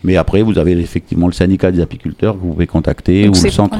Mais 0.05 0.15
après, 0.15 0.41
vous 0.41 0.57
avez 0.57 0.71
effectivement 0.71 1.27
le 1.27 1.33
syndicat 1.33 1.69
des 1.69 1.81
apiculteurs 1.81 2.33
que 2.35 2.39
vous 2.39 2.53
pouvez 2.53 2.65
contacter 2.67 3.25
Donc 3.25 3.35
ou 3.35 3.43
le 3.43 3.49
centre 3.51 3.77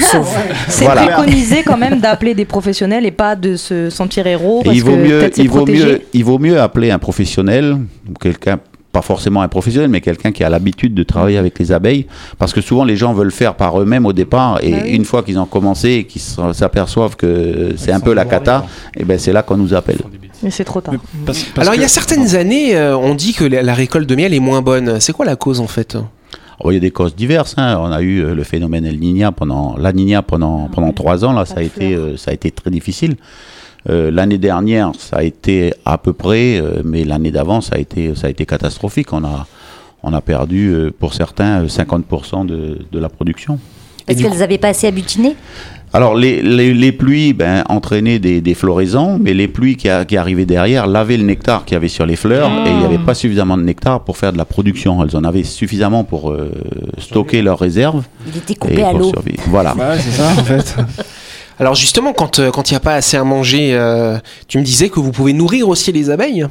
sauve. 0.00 0.26
C'est 0.68 0.84
Voilà. 0.86 1.06
préconisé 1.06 1.62
quand 1.62 1.76
même 1.76 2.00
d'appeler 2.00 2.32
des 2.34 2.46
professionnels 2.46 3.04
et 3.04 3.10
pas 3.10 3.36
de 3.36 3.56
se 3.56 3.90
sentir 3.90 4.26
héros 4.26 4.60
Et 4.62 4.64
parce 4.64 4.76
il 4.78 4.82
vaut 4.82 4.92
que 4.92 4.96
mieux, 4.96 5.18
peut-être 5.18 5.36
c'est 5.36 5.42
il 5.42 5.50
vaut 5.50 5.56
protégé. 5.58 5.84
mieux, 5.86 6.00
il 6.14 6.24
vaut 6.24 6.38
mieux 6.38 6.58
appeler 6.58 6.90
un 6.92 6.98
professionnel 6.98 7.76
ou 8.08 8.14
quelqu'un, 8.18 8.58
pas 8.92 9.02
forcément 9.02 9.40
un 9.42 9.48
professionnel, 9.48 9.88
mais 9.88 10.00
quelqu'un 10.00 10.32
qui 10.32 10.42
a 10.42 10.48
l'habitude 10.48 10.94
de 10.94 11.02
travailler 11.04 11.38
avec 11.38 11.58
les 11.58 11.70
abeilles, 11.72 12.06
parce 12.38 12.52
que 12.52 12.60
souvent 12.60 12.84
les 12.84 12.96
gens 12.96 13.12
veulent 13.12 13.30
faire 13.30 13.54
par 13.54 13.80
eux-mêmes 13.80 14.04
au 14.06 14.12
départ, 14.12 14.58
et 14.62 14.72
Bah 14.72 14.78
oui. 14.84 14.90
une 14.90 15.04
fois 15.04 15.22
qu'ils 15.22 15.38
ont 15.38 15.46
commencé 15.46 15.90
et 15.90 16.04
qu'ils 16.04 16.20
s'aperçoivent 16.54 17.16
que 17.16 17.74
c'est 17.76 17.92
un 17.92 18.00
peu 18.00 18.12
la 18.14 18.24
cata, 18.24 18.66
et 18.96 19.04
ben 19.04 19.18
c'est 19.18 19.32
là 19.32 19.42
qu'on 19.42 19.56
nous 19.56 19.74
appelle. 19.74 19.98
Mais 20.42 20.50
c'est 20.50 20.64
trop 20.64 20.80
tard. 20.80 20.94
Mais 20.94 21.00
parce- 21.26 21.44
parce 21.54 21.68
Alors, 21.68 21.74
il 21.76 21.82
y 21.82 21.84
a 21.84 21.88
certaines 21.88 22.34
années, 22.34 22.74
euh, 22.74 22.96
on 22.96 23.14
dit 23.14 23.32
que 23.34 23.44
la, 23.44 23.62
la 23.62 23.74
récolte 23.74 24.08
de 24.08 24.14
miel 24.16 24.32
est 24.34 24.40
moins 24.40 24.62
bonne. 24.62 24.98
C'est 24.98 25.12
quoi 25.12 25.26
la 25.26 25.36
cause 25.36 25.60
en 25.60 25.66
fait? 25.66 25.96
Oh, 26.62 26.70
il 26.70 26.74
y 26.74 26.76
a 26.76 26.80
des 26.80 26.90
causes 26.90 27.14
diverses. 27.14 27.54
hein. 27.58 27.78
On 27.80 27.92
a 27.92 28.00
eu 28.02 28.20
euh, 28.24 28.34
le 28.34 28.42
phénomène 28.42 28.84
El 28.86 28.98
Niña 28.98 29.32
pendant 29.32 29.76
la 29.78 29.92
Niña 29.92 30.22
pendant 30.22 30.68
pendant 30.68 30.92
trois 30.92 31.24
ans. 31.24 31.32
Là, 31.32 31.44
ça 31.46 31.56
a 31.58 31.62
été 31.62 31.94
euh, 31.94 32.16
ça 32.16 32.30
a 32.32 32.34
été 32.34 32.50
très 32.50 32.70
difficile. 32.70 33.16
Euh, 33.88 34.10
l'année 34.10 34.38
dernière, 34.38 34.92
ça 34.98 35.16
a 35.18 35.22
été 35.22 35.72
à 35.86 35.96
peu 35.98 36.12
près, 36.12 36.58
euh, 36.60 36.82
mais 36.84 37.04
l'année 37.04 37.30
d'avant, 37.30 37.60
ça 37.60 37.76
a 37.76 37.78
été 37.78 38.14
ça 38.14 38.26
a 38.26 38.30
été 38.30 38.44
catastrophique. 38.46 39.12
On 39.12 39.24
a 39.24 39.46
on 40.02 40.12
a 40.12 40.20
perdu 40.20 40.68
euh, 40.70 40.90
pour 40.96 41.14
certains 41.14 41.62
euh, 41.62 41.66
50% 41.66 42.44
de, 42.46 42.78
de 42.90 42.98
la 42.98 43.08
production. 43.08 43.58
Du 44.08 44.16
qu'elles 44.16 44.38
n'avaient 44.38 44.58
pas 44.58 44.68
assez 44.68 44.86
à 44.88 44.90
butiner 44.90 45.36
Alors 45.92 46.16
les, 46.16 46.42
les, 46.42 46.74
les 46.74 46.90
pluies 46.90 47.32
ben, 47.32 47.62
entraînaient 47.68 48.18
des, 48.18 48.40
des 48.40 48.54
floraisons, 48.54 49.18
mais 49.22 49.34
les 49.34 49.46
pluies 49.46 49.76
qui, 49.76 49.88
a- 49.88 50.04
qui 50.04 50.16
arrivaient 50.16 50.46
derrière 50.46 50.88
lavaient 50.88 51.16
le 51.16 51.22
nectar 51.22 51.64
qu'il 51.64 51.74
y 51.74 51.76
avait 51.76 51.86
sur 51.88 52.06
les 52.06 52.16
fleurs 52.16 52.50
et 52.66 52.70
il 52.70 52.76
n'y 52.78 52.84
avait 52.84 52.98
pas 52.98 53.14
suffisamment 53.14 53.56
de 53.56 53.62
nectar 53.62 54.00
pour 54.02 54.16
faire 54.16 54.32
de 54.32 54.38
la 54.38 54.44
production. 54.46 55.02
Elles 55.04 55.16
en 55.16 55.22
avaient 55.22 55.44
suffisamment 55.44 56.02
pour 56.02 56.32
euh, 56.32 56.50
stocker 56.98 57.40
leurs 57.40 57.58
réserves. 57.60 58.02
Il 58.26 58.36
était 58.36 58.54
Et 58.54 58.56
coupé 58.56 58.82
à 58.82 58.90
pour 58.90 58.98
l'eau. 58.98 59.08
survivre. 59.10 59.42
Voilà. 59.46 59.74
Ouais, 59.76 59.98
c'est 60.00 60.10
ça 60.10 60.28
en 60.30 60.42
fait. 60.44 60.76
Alors 61.60 61.74
justement, 61.74 62.14
quand 62.14 62.38
euh, 62.38 62.50
il 62.50 62.70
n'y 62.70 62.76
a 62.76 62.80
pas 62.80 62.94
assez 62.94 63.18
à 63.18 63.24
manger, 63.24 63.74
euh, 63.74 64.16
tu 64.48 64.56
me 64.56 64.64
disais 64.64 64.88
que 64.88 64.98
vous 64.98 65.12
pouvez 65.12 65.34
nourrir 65.34 65.68
aussi 65.68 65.92
les 65.92 66.08
abeilles. 66.08 66.46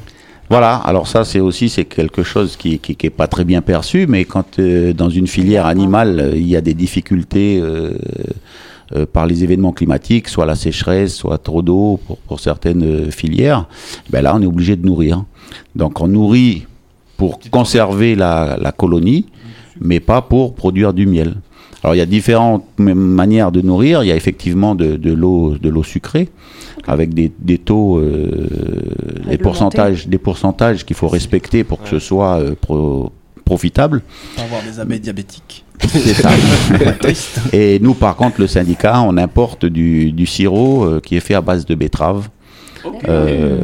Voilà, 0.52 0.76
alors 0.76 1.08
ça 1.08 1.26
c'est 1.26 1.40
aussi 1.40 1.72
quelque 1.86 2.22
chose 2.22 2.56
qui, 2.56 2.78
qui, 2.78 3.10
pas 3.10 3.28
très 3.28 3.44
bien 3.44 3.64
perçu, 3.64 4.06
mais 4.08 4.24
quand 4.26 4.60
euh, 4.60 4.94
dans 4.94 5.10
une 5.10 5.26
filière 5.26 5.66
animale 5.66 6.34
il 6.36 6.48
y 6.48 6.56
a 6.56 6.62
des 6.62 6.76
difficultés 6.76 7.60
par 9.12 9.26
les 9.26 9.44
événements 9.44 9.72
climatiques, 9.72 10.30
soit 10.30 10.46
la 10.46 10.56
sécheresse, 10.56 11.16
soit 11.16 11.40
trop 11.40 11.64
d'eau 11.64 12.00
pour, 12.28 12.40
certaines 12.40 13.12
filières, 13.12 13.68
ben 14.12 14.22
là 14.22 14.36
on 14.36 14.42
est 14.44 14.48
obligé 14.48 14.76
de 14.76 14.86
nourrir. 14.86 15.24
Donc 15.76 16.02
on 16.02 16.08
nourrit 16.08 16.68
pour 17.18 17.40
conserver 17.50 18.14
la 18.16 18.74
colonie, 18.78 19.26
mais 19.82 20.00
pas 20.00 20.22
pour 20.22 20.54
produire 20.54 20.94
du 20.94 21.08
miel. 21.08 21.34
Alors 21.84 21.96
il 21.96 22.00
y 22.00 22.02
a 22.02 22.06
différentes 22.06 22.66
manières 22.78 23.52
de 23.52 23.62
nourrir. 23.62 24.04
Il 24.04 24.08
y 24.08 24.12
a 24.12 24.16
effectivement 24.16 24.76
de, 24.76 24.98
de 24.98 25.14
l'eau 25.14 25.56
de 25.62 25.70
l'eau 25.70 25.84
sucrée 25.84 26.30
avec 26.88 27.14
des, 27.14 27.32
des 27.40 27.58
taux, 27.58 28.00
euh, 28.00 28.48
des 29.30 29.38
pourcentages, 29.38 30.08
des 30.08 30.18
pourcentages 30.18 30.86
qu'il 30.86 30.96
faut 30.96 31.08
respecter 31.08 31.64
pour 31.64 31.82
que 31.82 31.90
ce 31.90 32.00
soit 32.00 32.40
euh, 32.40 32.56
pro- 32.60 33.12
profitable. 33.46 34.02
Pour 34.36 34.44
avoir 34.46 34.62
des 34.64 34.80
abeilles 34.80 35.00
diabétiques. 35.00 35.64
C'est 35.88 36.14
ça. 36.14 36.30
Et 37.54 37.80
nous, 37.80 37.94
par 37.94 38.16
contre, 38.18 38.42
le 38.42 38.48
syndicat, 38.48 39.02
on 39.02 39.16
importe 39.18 39.66
du, 39.66 40.12
du 40.12 40.26
sirop 40.26 40.84
euh, 40.84 41.00
qui 41.00 41.16
est 41.16 41.22
fait 41.22 41.36
à 41.36 41.42
base 41.42 41.66
de 41.66 41.76
betterave. 41.76 42.30
euh, 43.08 43.58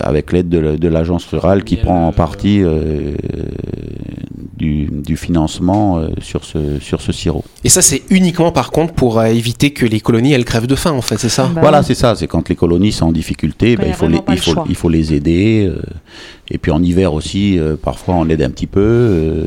avec 0.00 0.32
l'aide 0.32 0.48
de, 0.48 0.58
la- 0.58 0.76
de 0.76 0.88
l'agence 0.88 1.24
rurale 1.26 1.64
qui 1.64 1.76
prend 1.76 2.06
en 2.08 2.12
partie 2.12 2.62
euh, 2.62 3.14
du, 4.58 4.88
du 5.08 5.16
financement 5.16 5.98
euh, 5.98 6.08
sur, 6.20 6.44
ce, 6.44 6.58
sur 6.80 7.00
ce 7.00 7.12
sirop. 7.12 7.44
Et 7.64 7.68
ça, 7.68 7.80
c'est 7.80 8.02
uniquement 8.10 8.52
par 8.52 8.70
contre 8.70 8.92
pour 8.92 9.18
euh, 9.18 9.26
éviter 9.26 9.70
que 9.70 9.86
les 9.86 10.00
colonies 10.00 10.32
elles 10.32 10.44
crèvent 10.44 10.66
de 10.66 10.74
faim 10.74 10.92
en 10.92 11.02
fait, 11.08 11.18
c'est 11.18 11.28
ça? 11.38 11.44
Bah 11.54 11.60
voilà, 11.62 11.82
c'est 11.82 11.94
ça, 11.94 12.14
c'est 12.16 12.26
quand 12.26 12.48
les 12.48 12.56
colonies 12.56 12.92
sont 12.92 13.06
en 13.06 13.12
difficulté, 13.12 13.76
Quand 13.76 13.82
ben, 13.82 13.88
il 13.88 13.94
faut 13.94 14.08
les, 14.08 14.20
il, 14.28 14.38
faut, 14.38 14.64
il 14.68 14.74
faut 14.74 14.88
les 14.88 15.14
aider. 15.14 15.66
euh, 15.66 15.80
et 16.50 16.58
puis 16.58 16.72
en 16.72 16.82
hiver 16.82 17.12
aussi, 17.12 17.58
euh, 17.58 17.76
parfois 17.90 18.14
on 18.16 18.28
aide 18.28 18.42
un 18.42 18.50
petit 18.50 18.66
peu, 18.66 18.80
euh, 18.80 19.44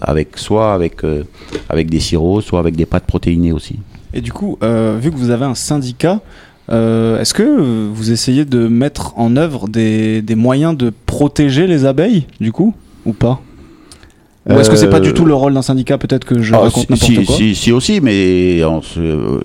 avec, 0.00 0.38
soit 0.38 0.72
avec, 0.74 1.04
euh, 1.04 1.22
avec 1.68 1.90
des 1.90 2.00
sirops, 2.00 2.42
soit 2.44 2.58
avec 2.58 2.74
des 2.76 2.86
pâtes 2.86 3.06
protéinées 3.06 3.52
aussi. 3.52 3.76
Et 4.14 4.20
du 4.20 4.32
coup, 4.32 4.58
euh, 4.62 4.98
vu 5.00 5.10
que 5.12 5.16
vous 5.16 5.30
avez 5.30 5.44
un 5.44 5.54
syndicat, 5.54 6.20
euh, 6.70 7.20
est-ce 7.20 7.34
que 7.34 7.88
vous 7.92 8.10
essayez 8.10 8.44
de 8.44 8.68
mettre 8.68 9.12
en 9.18 9.36
œuvre 9.36 9.68
des, 9.68 10.22
des 10.22 10.34
moyens 10.34 10.76
de 10.76 10.92
protéger 11.06 11.66
les 11.66 11.84
abeilles, 11.84 12.24
du 12.40 12.52
coup, 12.52 12.74
ou 13.04 13.12
pas? 13.12 13.40
Ou 14.48 14.52
est-ce 14.58 14.70
que 14.70 14.76
c'est 14.76 14.88
pas 14.88 14.96
Euh, 14.96 15.00
du 15.00 15.12
tout 15.12 15.26
le 15.26 15.34
rôle 15.34 15.52
d'un 15.52 15.60
syndicat 15.62 15.98
Peut-être 15.98 16.24
que 16.24 16.40
je 16.40 16.54
Ah, 16.54 16.60
raconte 16.60 16.84
si, 16.86 16.90
n'importe 16.90 17.04
si, 17.12 17.24
quoi? 17.24 17.36
si, 17.36 17.54
si 17.54 17.72
aussi, 17.72 18.00
mais 18.00 18.64
on 18.64 18.80
se- 18.80 18.98
euh, 18.98 19.40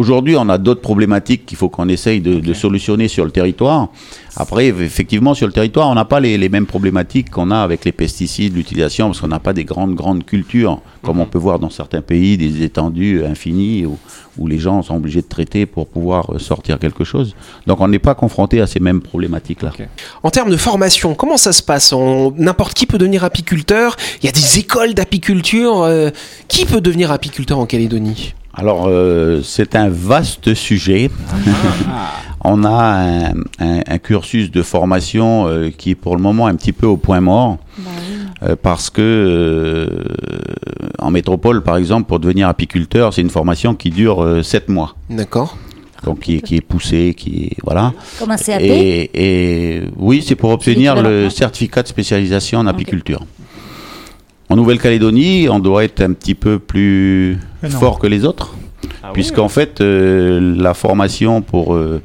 aujourd'hui 0.00 0.34
on 0.36 0.48
a 0.48 0.58
d'autres 0.58 0.80
problématiques 0.90 1.44
qu'il 1.46 1.58
faut 1.60 1.68
qu'on 1.74 1.88
essaye 1.96 2.20
de, 2.20 2.34
de 2.40 2.54
solutionner 2.54 3.08
sur 3.08 3.24
le 3.24 3.30
territoire. 3.30 3.88
Après, 4.36 4.66
effectivement, 4.68 5.34
sur 5.34 5.48
le 5.48 5.52
territoire, 5.52 5.88
on 5.88 5.96
n'a 5.96 6.04
pas 6.04 6.20
les, 6.20 6.38
les 6.38 6.48
mêmes 6.48 6.66
problématiques 6.74 7.30
qu'on 7.30 7.50
a 7.50 7.58
avec 7.68 7.84
les 7.84 7.90
pesticides, 7.90 8.54
l'utilisation, 8.54 9.06
parce 9.08 9.20
qu'on 9.20 9.26
n'a 9.36 9.40
pas 9.40 9.52
des 9.52 9.64
grandes, 9.64 9.96
grandes 9.96 10.24
cultures, 10.24 10.80
comme 11.02 11.18
on 11.24 11.26
peut 11.26 11.42
voir 11.46 11.58
dans 11.58 11.68
certains 11.68 12.00
pays, 12.00 12.38
des 12.38 12.62
étendues 12.62 13.24
infinies, 13.24 13.84
où, 13.86 13.98
où 14.38 14.46
les 14.46 14.60
gens 14.60 14.82
sont 14.82 14.94
obligés 14.94 15.20
de 15.20 15.26
traiter 15.26 15.66
pour 15.66 15.88
pouvoir 15.88 16.32
euh, 16.32 16.38
sortir 16.38 16.78
quelque 16.78 17.02
chose. 17.02 17.34
Donc 17.66 17.80
on 17.80 17.88
n'est 17.88 17.98
pas 18.10 18.14
confronté 18.14 18.60
à 18.60 18.68
ces 18.68 18.78
mêmes 18.78 19.02
problématiques-là. 19.10 19.72
En 20.22 20.30
termes 20.30 20.50
de 20.50 20.56
formation, 20.56 21.14
comment 21.14 21.36
ça 21.36 21.52
se 21.52 21.62
passe? 21.70 21.92
N'importe 22.36 22.74
qui 22.74 22.86
peut 22.86 22.98
devenir 22.98 23.24
apiculteur? 23.24 23.96
Il 24.22 24.26
y 24.26 24.28
a 24.28 24.32
des 24.32 24.60
écoles 24.60 24.94
d'apiculture. 24.94 25.82
euh, 25.82 26.10
qui 26.46 26.66
peut 26.66 26.80
devenir 26.80 27.10
apiculteur 27.10 27.58
en 27.58 27.66
Calédonie? 27.66 28.34
Alors, 28.54 28.86
euh, 28.88 29.40
c'est 29.42 29.74
un 29.76 29.88
vaste 29.88 30.54
sujet. 30.54 31.10
On 32.42 32.64
a 32.64 32.70
un, 32.70 33.30
un- 33.60 33.82
un 33.86 33.98
cursus 33.98 34.50
de 34.50 34.62
formation 34.62 35.46
euh, 35.46 35.70
qui 35.76 35.90
est 35.90 35.94
pour 35.94 36.16
le 36.16 36.22
moment 36.22 36.46
un 36.46 36.54
petit 36.56 36.72
peu 36.72 36.86
au 36.86 36.96
point 36.96 37.20
mort. 37.20 37.58
Euh, 38.42 38.56
parce 38.60 38.88
que 38.88 39.02
euh, 39.02 39.88
en 40.98 41.10
métropole, 41.10 41.62
par 41.62 41.76
exemple, 41.76 42.06
pour 42.08 42.18
devenir 42.18 42.48
apiculteur, 42.48 43.12
c'est 43.12 43.20
une 43.20 43.28
formation 43.30 43.74
qui 43.74 43.90
dure 43.90 44.40
7 44.42 44.70
mois. 44.70 44.96
D'accord. 45.10 45.58
Donc 46.04 46.20
qui 46.20 46.36
est, 46.36 46.40
qui 46.40 46.56
est 46.56 46.62
poussée, 46.62 47.12
qui 47.14 47.44
est 47.52 47.56
voilà. 47.62 47.92
Comme 48.18 48.30
un 48.30 48.38
CAP 48.38 48.62
Et, 48.62 49.10
et 49.12 49.82
oui, 49.98 50.24
c'est 50.26 50.34
pour 50.34 50.48
obtenir 50.50 51.00
le 51.02 51.28
certificat 51.28 51.82
de 51.82 51.88
spécialisation 51.88 52.58
en 52.60 52.66
apiculture. 52.66 53.20
En 54.50 54.56
Nouvelle-Calédonie, 54.56 55.48
on 55.48 55.60
doit 55.60 55.84
être 55.84 56.00
un 56.02 56.12
petit 56.12 56.34
peu 56.34 56.58
plus 56.58 57.38
non. 57.62 57.70
fort 57.70 58.00
que 58.00 58.08
les 58.08 58.24
autres, 58.24 58.56
puisqu'en 59.12 59.48
fait, 59.48 59.80
euh, 59.80 60.56
la 60.56 60.74
formation 60.74 61.40
pour 61.40 61.74
euh, 61.74 62.02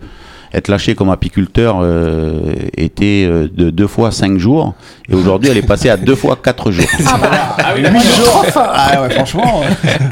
être 0.53 0.67
lâché 0.67 0.93
comme 0.93 1.10
apiculteur 1.10 1.79
euh, 1.81 2.39
était 2.77 3.25
euh, 3.27 3.49
de 3.51 3.71
deux 3.71 3.88
fois 3.88 4.12
cinq 4.12 4.38
jours, 4.38 4.75
et 5.10 5.15
aujourd'hui, 5.15 5.49
elle 5.49 5.58
est 5.58 5.63
passée 5.67 5.89
à 5.89 5.97
deux 5.97 6.13
fois 6.15 6.38
quatre 6.41 6.69
jours. 6.69 6.86
Ah 8.55 9.01
ouais, 9.01 9.10
franchement. 9.10 9.63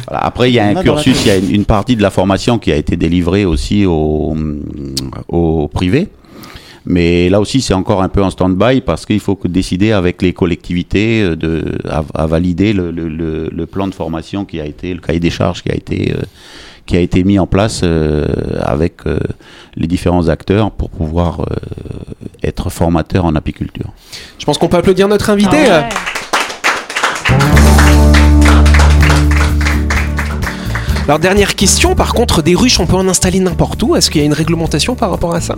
Voilà. 0.07 0.25
Après, 0.25 0.49
il 0.49 0.55
y 0.55 0.59
a 0.59 0.65
On 0.65 0.75
un 0.75 0.75
a 0.77 0.83
cursus, 0.83 1.23
il 1.25 1.27
y 1.27 1.31
a 1.31 1.37
une, 1.37 1.51
une 1.51 1.65
partie 1.65 1.95
de 1.95 2.01
la 2.01 2.09
formation 2.09 2.57
qui 2.57 2.71
a 2.71 2.75
été 2.75 2.97
délivrée 2.97 3.45
aussi 3.45 3.85
au, 3.85 4.35
au 5.27 5.67
privé. 5.67 6.09
Mais 6.85 7.29
là 7.29 7.39
aussi, 7.39 7.61
c'est 7.61 7.73
encore 7.73 8.01
un 8.03 8.09
peu 8.09 8.21
en 8.23 8.29
stand-by 8.29 8.81
parce 8.81 9.05
qu'il 9.05 9.19
faut 9.21 9.35
que 9.35 9.47
décider 9.47 9.91
avec 9.93 10.21
les 10.21 10.33
collectivités 10.33 11.21
euh, 11.23 11.35
de, 11.35 11.77
à, 11.89 12.03
à 12.13 12.27
valider 12.27 12.73
le, 12.73 12.91
le- 12.91 13.07
le- 13.07 13.49
le 13.51 13.65
plan 13.65 13.87
de 13.87 13.93
formation 13.93 14.43
qui 14.45 14.59
a 14.59 14.65
été, 14.65 14.93
le 14.93 14.99
cahier 14.99 15.19
des 15.21 15.29
charges 15.29 15.63
qui 15.63 15.71
a 15.71 15.75
été, 15.75 16.11
euh, 16.13 16.21
qui 16.85 16.97
a 16.97 16.99
été 16.99 17.23
mis 17.23 17.39
en 17.39 17.47
place 17.47 17.81
euh, 17.85 18.25
avec 18.61 19.05
euh, 19.05 19.17
les 19.77 19.87
différents 19.87 20.27
acteurs 20.27 20.71
pour 20.71 20.89
pouvoir 20.89 21.39
euh, 21.41 21.45
être 22.43 22.69
formateur 22.69 23.23
en 23.23 23.35
apiculture. 23.35 23.87
Je 24.37 24.43
pense 24.45 24.57
qu'on 24.57 24.67
peut 24.67 24.77
applaudir 24.77 25.07
notre 25.07 25.29
invité. 25.29 25.57
euh. 25.71 25.81
Alors 31.05 31.19
dernière 31.19 31.55
question, 31.55 31.95
par 31.95 32.13
contre, 32.13 32.41
des 32.41 32.55
ruches, 32.55 32.79
on 32.79 32.85
peut 32.85 32.95
en 32.95 33.07
installer 33.09 33.41
n'importe 33.41 33.83
où. 33.83 33.95
Est-ce 33.95 34.09
qu'il 34.09 34.21
y 34.21 34.23
a 34.23 34.25
une 34.25 34.33
réglementation 34.33 34.95
par 34.95 35.11
rapport 35.11 35.35
à 35.35 35.41
ça? 35.41 35.55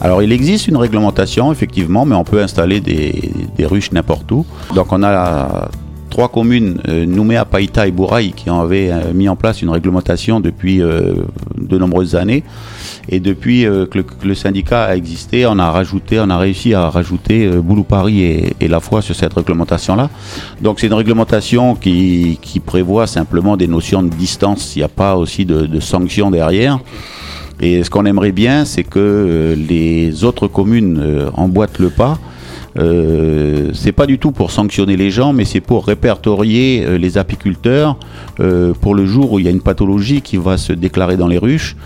Alors 0.00 0.22
il 0.22 0.30
existe 0.30 0.68
une 0.68 0.76
réglementation 0.76 1.50
effectivement, 1.50 2.04
mais 2.04 2.14
on 2.14 2.22
peut 2.22 2.40
installer 2.40 2.80
des, 2.80 3.32
ruches 3.66 3.90
n'importe 3.90 4.30
où. 4.30 4.46
Donc 4.74 4.92
on 4.92 5.02
a 5.02 5.68
trois 6.16 6.28
communes, 6.28 6.80
euh, 6.88 7.04
Nouméa, 7.04 7.44
Païta 7.44 7.86
et 7.86 7.90
Bouraï, 7.90 8.32
qui 8.32 8.48
avaient 8.48 8.90
euh, 8.90 9.12
mis 9.12 9.28
en 9.28 9.36
place 9.36 9.60
une 9.60 9.68
réglementation 9.68 10.40
depuis 10.40 10.80
euh, 10.80 11.12
de 11.58 11.76
nombreuses 11.76 12.14
années. 12.14 12.42
Et 13.10 13.20
depuis 13.20 13.64
que, 13.64 13.98
le, 14.24 14.34
syndicat 14.34 14.84
a 14.84 14.96
existé, 14.96 15.44
on 15.44 15.58
a 15.58 15.70
rajouté, 15.70 16.18
on 16.18 16.30
a 16.30 16.38
réussi 16.38 16.72
à 16.72 16.88
rajouter 16.88 17.46
Boulou 17.48 17.84
Paris 17.84 18.22
et, 18.58 18.66
La 18.66 18.80
Foi 18.80 19.02
sur 19.02 19.14
cette 19.14 19.34
réglementation-là. 19.34 20.08
Donc 20.62 20.80
c'est 20.80 20.86
une 20.86 20.94
réglementation 20.94 21.74
qui, 21.76 22.38
prévoit 22.64 23.06
simplement 23.06 23.56
des 23.58 23.68
notions 23.68 24.02
de 24.02 24.08
distance. 24.08 24.74
Il 24.74 24.78
n'y 24.78 24.84
a 24.84 24.88
pas 24.88 25.16
aussi 25.16 25.44
de, 25.44 25.80
sanctions 25.80 26.30
derrière. 26.30 26.80
Et 27.60 27.84
ce 27.84 27.90
qu'on 27.90 28.06
aimerait 28.06 28.32
bien, 28.32 28.64
c'est 28.64 28.84
que 28.84 29.54
les 29.56 30.24
autres 30.24 30.48
communes 30.48 31.30
emboîtent 31.34 31.78
le 31.78 31.90
pas. 31.90 32.18
Euh, 32.78 33.70
c'est 33.74 33.92
pas 33.92 34.06
du 34.06 34.18
tout 34.18 34.32
pour 34.32 34.50
sanctionner 34.50 34.96
les 34.96 35.10
gens, 35.10 35.32
mais 35.32 35.44
c'est 35.44 35.60
pour 35.60 35.86
répertorier 35.86 36.84
euh, 36.84 36.98
les 36.98 37.18
apiculteurs 37.18 37.98
euh, 38.40 38.72
pour 38.80 38.94
le 38.94 39.06
jour 39.06 39.32
où 39.32 39.38
il 39.38 39.44
y 39.44 39.48
a 39.48 39.50
une 39.50 39.62
pathologie 39.62 40.20
qui 40.22 40.36
va 40.36 40.56
se 40.56 40.72
déclarer 40.72 41.16
dans 41.16 41.28
les 41.28 41.38
ruches. 41.38 41.76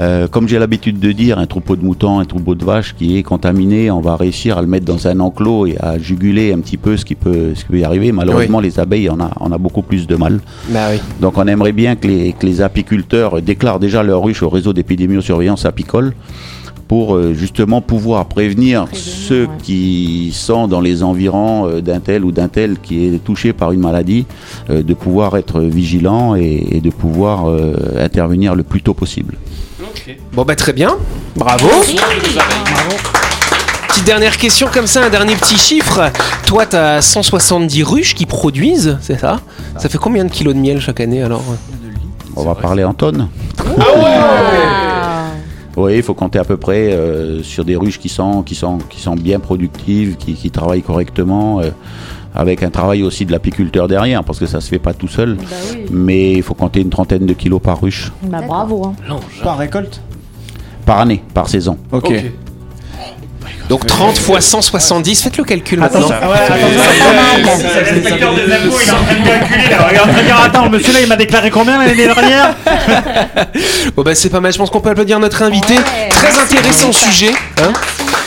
Euh, 0.00 0.28
comme 0.28 0.48
j'ai 0.48 0.58
l'habitude 0.58 0.98
de 0.98 1.12
dire, 1.12 1.38
un 1.38 1.46
troupeau 1.46 1.76
de 1.76 1.84
moutons, 1.84 2.20
un 2.20 2.24
troupeau 2.24 2.54
de 2.54 2.64
vaches 2.64 2.94
qui 2.94 3.18
est 3.18 3.22
contaminé, 3.22 3.90
on 3.90 4.00
va 4.00 4.16
réussir 4.16 4.56
à 4.56 4.62
le 4.62 4.66
mettre 4.66 4.86
dans 4.86 5.06
un 5.06 5.20
enclos 5.20 5.66
et 5.66 5.76
à 5.78 5.98
juguler 5.98 6.54
un 6.54 6.60
petit 6.60 6.78
peu 6.78 6.96
ce 6.96 7.04
qui 7.04 7.14
peut, 7.14 7.54
ce 7.54 7.64
qui 7.64 7.72
peut 7.72 7.78
y 7.80 7.84
arriver. 7.84 8.10
Malheureusement, 8.10 8.60
les 8.60 8.80
abeilles, 8.80 9.10
on 9.10 9.20
a, 9.20 9.30
on 9.40 9.52
a 9.52 9.58
beaucoup 9.58 9.82
plus 9.82 10.06
de 10.06 10.16
mal. 10.16 10.40
Bah 10.70 10.86
oui. 10.90 11.00
Donc 11.20 11.36
on 11.36 11.46
aimerait 11.46 11.72
bien 11.72 11.96
que 11.96 12.08
les, 12.08 12.32
que 12.32 12.46
les 12.46 12.62
apiculteurs 12.62 13.42
déclarent 13.42 13.78
déjà 13.78 14.02
leur 14.02 14.22
ruche 14.22 14.42
au 14.42 14.48
réseau 14.48 14.72
d'épidémiosurveillance 14.72 15.66
apicole 15.66 16.14
pour 16.90 17.14
euh, 17.14 17.34
justement 17.34 17.80
pouvoir 17.80 18.24
prévenir, 18.24 18.86
ceux 18.94 19.46
qui 19.62 20.32
sont 20.34 20.66
dans 20.66 20.80
les 20.80 21.04
environs 21.04 21.68
euh, 21.68 21.80
d'un 21.80 22.00
tel 22.00 22.24
ou 22.24 22.32
d'un 22.32 22.48
tel 22.48 22.80
qui 22.80 23.06
est 23.06 23.18
touché 23.22 23.52
par 23.52 23.70
une 23.70 23.78
maladie, 23.78 24.26
euh, 24.70 24.82
de 24.82 24.92
pouvoir 24.92 25.36
être 25.36 25.60
vigilant 25.60 26.34
et, 26.34 26.66
et 26.72 26.80
de 26.80 26.90
pouvoir 26.90 27.48
euh, 27.48 27.74
intervenir 27.96 28.56
le 28.56 28.64
plus 28.64 28.82
tôt 28.82 28.92
possible. 28.92 29.36
Bon 30.32 30.42
bah 30.42 30.56
très 30.56 30.72
bien, 30.72 30.96
bravo. 31.36 31.68
Petite 33.86 34.04
dernière 34.04 34.36
question 34.36 34.66
comme 34.66 34.88
ça, 34.88 35.04
un 35.04 35.10
dernier 35.10 35.36
petit 35.36 35.58
chiffre. 35.58 36.10
Toi, 36.44 36.66
t'as 36.66 37.00
170 37.02 37.84
ruches 37.84 38.16
qui 38.16 38.26
produisent, 38.26 38.98
c'est 39.00 39.20
ça? 39.20 39.38
Ça 39.78 39.88
fait 39.88 39.98
combien 39.98 40.24
de 40.24 40.30
kilos 40.32 40.56
de 40.56 40.58
miel 40.58 40.80
chaque 40.80 40.98
année 40.98 41.22
alors? 41.22 41.44
On 42.34 42.42
va 42.42 42.56
parler 42.56 42.82
en 42.82 42.94
tonnes. 42.94 43.28
Oui, 45.76 45.96
il 45.96 46.02
faut 46.02 46.14
compter 46.14 46.38
à 46.38 46.44
peu 46.44 46.56
près 46.56 46.92
euh, 46.92 47.42
sur 47.42 47.64
des 47.64 47.76
ruches 47.76 47.98
qui 47.98 48.08
sont, 48.08 48.42
qui 48.42 48.54
sont, 48.54 48.78
qui 48.78 49.00
sont 49.00 49.14
bien 49.14 49.38
productives, 49.40 50.16
qui, 50.16 50.34
qui 50.34 50.50
travaillent 50.50 50.82
correctement, 50.82 51.60
euh, 51.60 51.70
avec 52.34 52.62
un 52.62 52.70
travail 52.70 53.02
aussi 53.02 53.24
de 53.24 53.32
l'apiculteur 53.32 53.86
derrière, 53.88 54.22
parce 54.24 54.38
que 54.38 54.46
ça 54.46 54.60
se 54.60 54.68
fait 54.68 54.78
pas 54.80 54.94
tout 54.94 55.08
seul. 55.08 55.36
Mais 55.90 56.32
il 56.32 56.42
faut 56.42 56.54
compter 56.54 56.80
une 56.80 56.90
trentaine 56.90 57.24
de 57.26 57.32
kilos 57.34 57.60
par 57.62 57.80
ruche, 57.80 58.12
Bah 58.22 58.40
bravo. 58.46 58.84
hein. 58.86 58.94
Par 59.42 59.58
récolte? 59.58 60.00
Par 60.86 60.98
année, 61.00 61.22
par 61.34 61.48
saison. 61.48 61.78
Ok. 61.92 62.12
Donc 63.70 63.86
30 63.86 64.18
fois 64.18 64.40
170, 64.40 65.22
faites 65.22 65.36
le 65.36 65.44
calcul 65.44 65.78
maintenant. 65.78 66.08
Attention, 66.10 66.28
ouais, 66.28 66.38
attention. 66.38 67.68
C'est 67.72 67.92
l'inspecteur 67.94 68.34
des 68.34 68.42
impôts, 68.52 68.78
il 68.82 68.88
est 68.88 68.90
en 68.90 68.96
train 68.96 69.14
de 69.14 69.24
calculer 69.28 69.68
là. 69.70 69.86
Regarde, 69.88 70.10
regarde, 70.18 70.44
attends, 70.46 70.64
le 70.64 70.70
monsieur 70.70 70.92
là, 70.92 71.00
il 71.00 71.06
m'a 71.06 71.14
déclaré 71.14 71.50
combien 71.52 71.78
l'année 71.78 71.94
dernière 71.94 72.56
Bon 73.96 74.02
bah 74.02 74.16
c'est 74.16 74.28
pas 74.28 74.40
mal, 74.40 74.52
je 74.52 74.58
pense 74.58 74.70
qu'on 74.70 74.80
peut 74.80 74.90
applaudir 74.90 75.20
notre 75.20 75.40
invité. 75.44 75.76
Très 76.10 76.36
intéressant 76.36 76.90
sujet. 76.92 77.30
hein. 77.62 77.72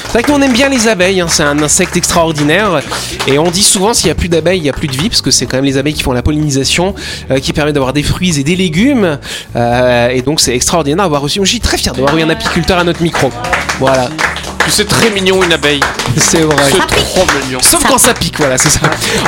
c'est 0.05 0.11
vrai 0.13 0.23
que 0.23 0.31
nous 0.31 0.37
on 0.37 0.41
aime 0.41 0.53
bien 0.53 0.69
les 0.69 0.87
abeilles, 0.87 1.19
hein, 1.19 1.27
c'est 1.27 1.43
un 1.43 1.61
insecte 1.61 1.97
extraordinaire. 1.97 2.79
Et 3.27 3.37
on 3.37 3.51
dit 3.51 3.63
souvent 3.63 3.93
s'il 3.93 4.05
n'y 4.07 4.11
a 4.11 4.15
plus 4.15 4.29
d'abeilles, 4.29 4.59
il 4.59 4.63
n'y 4.63 4.69
a 4.69 4.73
plus 4.73 4.87
de 4.87 4.95
vie, 4.95 5.09
parce 5.09 5.21
que 5.21 5.29
c'est 5.31 5.45
quand 5.45 5.57
même 5.57 5.65
les 5.65 5.77
abeilles 5.77 5.93
qui 5.93 6.03
font 6.03 6.13
la 6.13 6.21
pollinisation, 6.21 6.95
euh, 7.31 7.39
qui 7.39 7.51
permet 7.51 7.73
d'avoir 7.73 7.91
des 7.91 8.03
fruits 8.03 8.39
et 8.39 8.43
des 8.45 8.55
légumes. 8.55 9.19
Euh, 9.57 10.07
et 10.07 10.21
donc 10.21 10.39
c'est 10.39 10.55
extraordinaire 10.55 11.03
d'avoir 11.03 11.21
reçu. 11.21 11.41
Je 11.43 11.49
suis 11.49 11.59
très 11.59 11.77
fier 11.77 11.93
d'avoir 11.93 12.15
eu 12.17 12.21
un 12.21 12.29
apiculteur 12.29 12.77
à 12.79 12.85
notre 12.85 13.01
micro. 13.01 13.29
Voilà, 13.79 14.07
c'est 14.69 14.87
très 14.87 15.09
mignon 15.09 15.43
une 15.43 15.53
abeille. 15.53 15.79
c'est 16.17 16.41
vrai. 16.41 16.55
C'est 16.71 16.77
trop 16.95 17.25
mignon. 17.45 17.59
Sauf 17.61 17.85
quand 17.87 17.97
ça 17.97 18.13
pique, 18.13 18.37
voilà, 18.37 18.57
c'est 18.57 18.69
ça. 18.69 18.79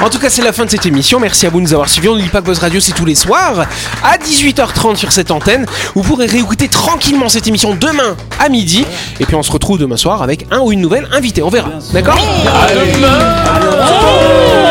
En 0.02 0.10
tout 0.10 0.20
cas, 0.20 0.30
c'est 0.30 0.42
la 0.42 0.54
fin 0.54 0.66
de 0.66 0.72
cette 0.72 0.86
émission. 0.86 1.20
Merci 1.20 1.46
à 1.46 1.50
vous 1.50 1.60
de 1.60 1.64
nous 1.64 1.74
avoir 1.74 1.90
suivis. 1.90 2.10
On 2.10 2.16
n'oublie 2.16 2.30
pas 2.30 2.42
que 2.42 2.46
Buzz 2.46 2.60
Radio, 2.60 2.80
c'est 2.80 2.94
tous 2.94 3.06
les 3.06 3.16
soirs 3.16 3.66
à 4.04 4.18
18h30 4.18 4.96
sur 4.96 5.12
cette 5.12 5.32
antenne. 5.32 5.66
Vous 5.94 6.04
pourrez 6.04 6.26
réécouter 6.26 6.68
tranquillement 6.68 7.30
cette 7.30 7.48
émission 7.48 7.76
demain 7.76 8.16
à 8.40 8.50
midi. 8.50 8.86
Et 9.20 9.26
puis 9.26 9.36
on 9.36 9.44
se 9.44 9.52
retrouve 9.52 9.78
demain 9.78 9.98
soir 9.98 10.22
avec 10.22 10.46
un 10.52 10.60
ou 10.60 10.72
une 10.72 10.82
nouvelle 10.82 11.08
invitée. 11.12 11.44
On 11.44 11.50
verra. 11.50 11.70
D'accord? 11.94 12.20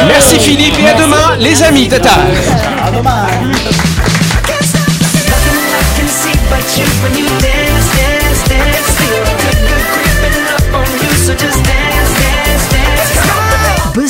Merci 0.06 0.38
Philippe 0.38 0.78
et 0.78 0.88
à 0.88 0.94
demain, 0.94 1.36
les 1.38 1.62
amis. 1.62 1.88
Tata. 1.88 2.10